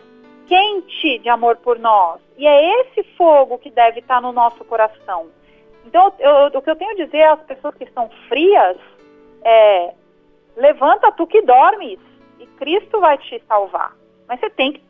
quente 0.53 1.19
de 1.21 1.31
amor 1.31 1.57
por 1.57 1.79
nós. 1.79 2.21
E 2.37 2.47
é 2.47 2.83
esse 2.83 3.03
fogo 3.17 3.57
que 3.57 3.71
deve 3.71 4.01
estar 4.01 4.21
no 4.21 4.33
nosso 4.33 4.63
coração. 4.67 5.31
Então, 5.87 6.13
eu, 6.19 6.59
o 6.59 6.63
que 6.63 6.69
eu 6.69 6.77
tenho 6.77 6.91
a 6.91 7.05
dizer 7.07 7.23
às 7.23 7.41
pessoas 7.45 7.75
que 7.75 7.85
estão 7.85 8.11
frias 8.29 8.77
é: 9.43 9.95
levanta 10.55 11.11
tu 11.13 11.27
que 11.27 11.41
dormes 11.41 11.99
e 12.39 12.47
Cristo 12.47 13.01
vai 13.01 13.17
te 13.17 13.43
salvar. 13.49 13.97
Mas 14.29 14.41
você 14.41 14.51
tem 14.51 14.75
que 14.75 14.83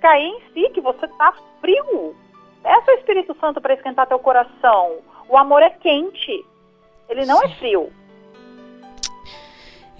cair 0.00 0.26
em 0.26 0.40
si, 0.52 0.70
que 0.70 0.80
você 0.80 1.06
está 1.06 1.34
frio. 1.60 2.16
Peça 2.60 2.90
o 2.90 2.94
Espírito 2.96 3.36
Santo 3.38 3.60
para 3.60 3.74
esquentar 3.74 4.08
teu 4.08 4.18
coração. 4.18 4.98
O 5.28 5.38
amor 5.38 5.62
é 5.62 5.70
quente, 5.70 6.44
ele 7.08 7.24
não 7.26 7.40
é 7.40 7.48
frio. 7.60 7.92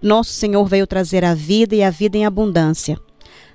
Nosso 0.00 0.30
Senhor 0.30 0.64
veio 0.64 0.86
trazer 0.86 1.24
a 1.24 1.34
vida 1.34 1.74
e 1.74 1.82
a 1.82 1.90
vida 1.90 2.16
em 2.16 2.24
abundância 2.24 3.00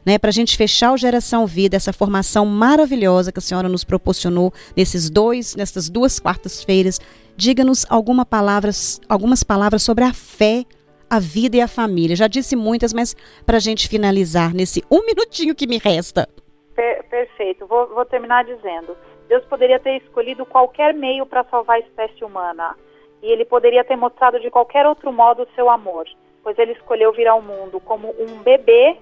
né, 0.06 0.18
para 0.18 0.30
a 0.30 0.34
gente 0.34 0.58
fechar 0.58 0.92
o 0.92 0.98
Geração 0.98 1.46
Vida, 1.46 1.76
essa 1.76 1.94
formação 1.94 2.46
maravilhosa 2.46 3.32
que 3.32 3.40
a 3.40 3.42
senhora 3.42 3.70
nos 3.70 3.84
proporcionou 3.84 4.54
nesses 4.76 5.10
dois, 5.10 5.56
nessas 5.56 5.90
duas 5.90 6.20
quartas-feiras. 6.20 7.00
Diga-nos 7.36 7.86
alguma 7.90 8.26
palavras, 8.26 9.02
algumas 9.10 9.44
palavras 9.44 9.82
sobre 9.84 10.04
a 10.04 10.14
fé, 10.14 10.64
a 11.10 11.20
vida 11.20 11.58
e 11.58 11.62
a 11.62 11.68
família. 11.68 12.16
Já 12.16 12.28
disse 12.28 12.56
muitas, 12.56 12.94
mas 12.94 13.16
para 13.46 13.58
a 13.58 13.62
gente 13.62 13.88
finalizar 13.88 14.54
nesse 14.54 14.84
um 14.92 15.04
minutinho 15.08 15.56
que 15.56 15.68
me 15.68 15.78
resta. 15.78 16.28
Per 16.76 17.04
perfeito. 17.04 17.68
Vou, 17.68 17.88
vou 17.90 18.06
terminar 18.06 18.44
dizendo: 18.44 18.98
Deus 19.28 19.46
poderia 19.46 19.80
ter 19.80 19.98
escolhido 19.98 20.46
qualquer 20.46 20.94
meio 20.94 21.26
para 21.26 21.44
salvar 21.46 21.78
a 21.78 21.80
espécie 21.80 22.24
humana. 22.24 22.76
E 23.22 23.28
ele 23.28 23.46
poderia 23.46 23.84
ter 23.86 23.96
mostrado 23.96 24.40
de 24.40 24.50
qualquer 24.50 24.86
outro 24.86 25.14
modo 25.14 25.44
o 25.44 25.56
seu 25.56 25.70
amor, 25.70 26.06
pois 26.44 26.58
ele 26.60 26.74
escolheu 26.74 27.14
vir 27.14 27.28
ao 27.28 27.42
mundo 27.42 27.80
como 27.80 28.10
um 28.20 28.42
bebê 28.44 28.98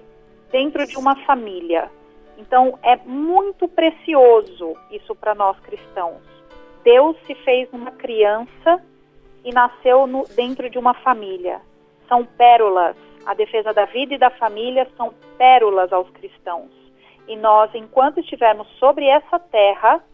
dentro 0.52 0.86
de 0.86 0.96
uma 0.96 1.16
família. 1.24 1.90
Então 2.38 2.78
é 2.82 2.96
muito 2.96 3.66
precioso 3.66 4.76
isso 4.90 5.14
para 5.16 5.34
nós 5.34 5.58
cristãos. 5.60 6.20
Deus 6.84 7.16
se 7.26 7.34
fez 7.36 7.68
uma 7.72 7.90
criança 7.92 8.82
e 9.44 9.52
nasceu 9.52 10.06
no, 10.06 10.24
dentro 10.36 10.68
de 10.70 10.78
uma 10.78 10.94
família. 10.94 11.60
São 12.08 12.24
pérolas. 12.24 12.96
A 13.24 13.34
defesa 13.34 13.72
da 13.72 13.84
vida 13.84 14.14
e 14.14 14.18
da 14.18 14.30
família 14.30 14.88
são 14.96 15.14
pérolas 15.38 15.92
aos 15.92 16.10
cristãos. 16.10 16.70
E 17.28 17.36
nós, 17.36 17.72
enquanto 17.74 18.18
estivermos 18.18 18.66
sobre 18.78 19.06
essa 19.06 19.38
terra, 19.38 20.04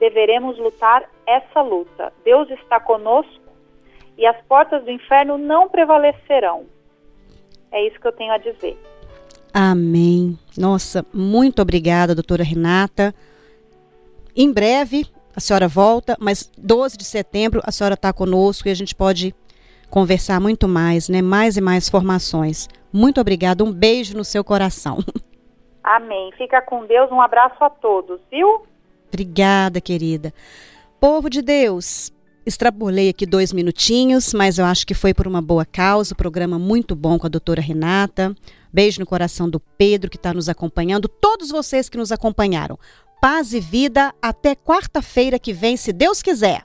deveremos 0.00 0.58
lutar 0.58 1.08
essa 1.26 1.60
luta. 1.60 2.12
Deus 2.24 2.50
está 2.50 2.80
conosco 2.80 3.44
e 4.16 4.26
as 4.26 4.40
portas 4.46 4.82
do 4.84 4.90
inferno 4.90 5.36
não 5.36 5.68
prevalecerão. 5.68 6.66
É 7.70 7.86
isso 7.86 8.00
que 8.00 8.06
eu 8.06 8.12
tenho 8.12 8.32
a 8.32 8.38
dizer. 8.38 8.78
Amém. 9.56 10.36
Nossa, 10.58 11.06
muito 11.14 11.62
obrigada, 11.62 12.12
doutora 12.12 12.42
Renata. 12.42 13.14
Em 14.34 14.52
breve 14.52 15.06
a 15.36 15.38
senhora 15.38 15.68
volta, 15.68 16.16
mas 16.18 16.50
12 16.58 16.96
de 16.96 17.04
setembro 17.04 17.60
a 17.64 17.70
senhora 17.70 17.94
está 17.94 18.12
conosco 18.12 18.66
e 18.66 18.72
a 18.72 18.74
gente 18.74 18.96
pode 18.96 19.32
conversar 19.88 20.40
muito 20.40 20.66
mais, 20.66 21.08
né? 21.08 21.22
Mais 21.22 21.56
e 21.56 21.60
mais 21.60 21.88
formações. 21.88 22.68
Muito 22.92 23.20
obrigada, 23.20 23.62
um 23.62 23.72
beijo 23.72 24.16
no 24.16 24.24
seu 24.24 24.42
coração. 24.42 24.98
Amém. 25.84 26.32
Fica 26.36 26.60
com 26.60 26.84
Deus, 26.86 27.12
um 27.12 27.20
abraço 27.20 27.62
a 27.62 27.70
todos, 27.70 28.20
viu? 28.30 28.66
Obrigada, 29.06 29.80
querida. 29.80 30.32
Povo 30.98 31.30
de 31.30 31.42
Deus, 31.42 32.10
extrapolei 32.46 33.08
aqui 33.08 33.24
dois 33.26 33.52
minutinhos, 33.52 34.34
mas 34.34 34.58
eu 34.58 34.64
acho 34.64 34.86
que 34.86 34.94
foi 34.94 35.14
por 35.14 35.26
uma 35.26 35.40
boa 35.40 35.64
causa, 35.64 36.14
um 36.14 36.16
programa 36.16 36.58
muito 36.58 36.94
bom 36.94 37.18
com 37.18 37.26
a 37.26 37.30
doutora 37.30 37.60
Renata. 37.60 38.34
Beijo 38.72 39.00
no 39.00 39.06
coração 39.06 39.48
do 39.48 39.60
Pedro 39.60 40.10
que 40.10 40.16
está 40.16 40.34
nos 40.34 40.48
acompanhando, 40.48 41.08
todos 41.08 41.50
vocês 41.50 41.88
que 41.88 41.96
nos 41.96 42.10
acompanharam. 42.12 42.78
Paz 43.20 43.52
e 43.54 43.60
vida 43.60 44.12
até 44.20 44.54
quarta-feira 44.54 45.38
que 45.38 45.52
vem, 45.52 45.76
se 45.76 45.92
Deus 45.92 46.20
quiser. 46.20 46.64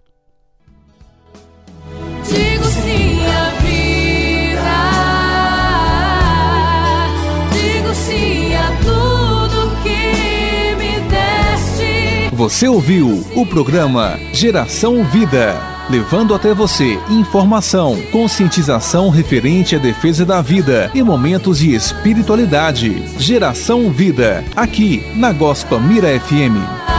Digo 2.26 2.66
sim 2.66 3.26
a 3.28 3.50
vida. 3.62 4.80
Digo 7.54 7.94
sim 7.96 8.56
a 8.56 8.76
tudo 8.82 9.72
que 9.84 10.76
me 10.76 11.00
deste. 11.10 12.36
Você 12.36 12.68
ouviu 12.68 13.24
o 13.36 13.46
programa 13.46 14.20
Geração 14.34 15.04
Vida 15.06 15.69
levando 15.90 16.36
até 16.36 16.54
você 16.54 17.00
informação, 17.10 18.00
conscientização 18.12 19.10
referente 19.10 19.76
à 19.76 19.80
defesa 19.80 20.26
da 20.26 20.42
vida 20.42 20.92
e 20.94 21.02
momentos 21.02 21.60
de 21.60 21.74
espiritualidade. 21.74 23.04
Geração 23.18 23.92
Vida, 23.92 24.46
aqui 24.56 25.04
na 25.16 25.32
Gospa 25.32 25.80
Mira 25.80 26.20
FM. 26.20 26.99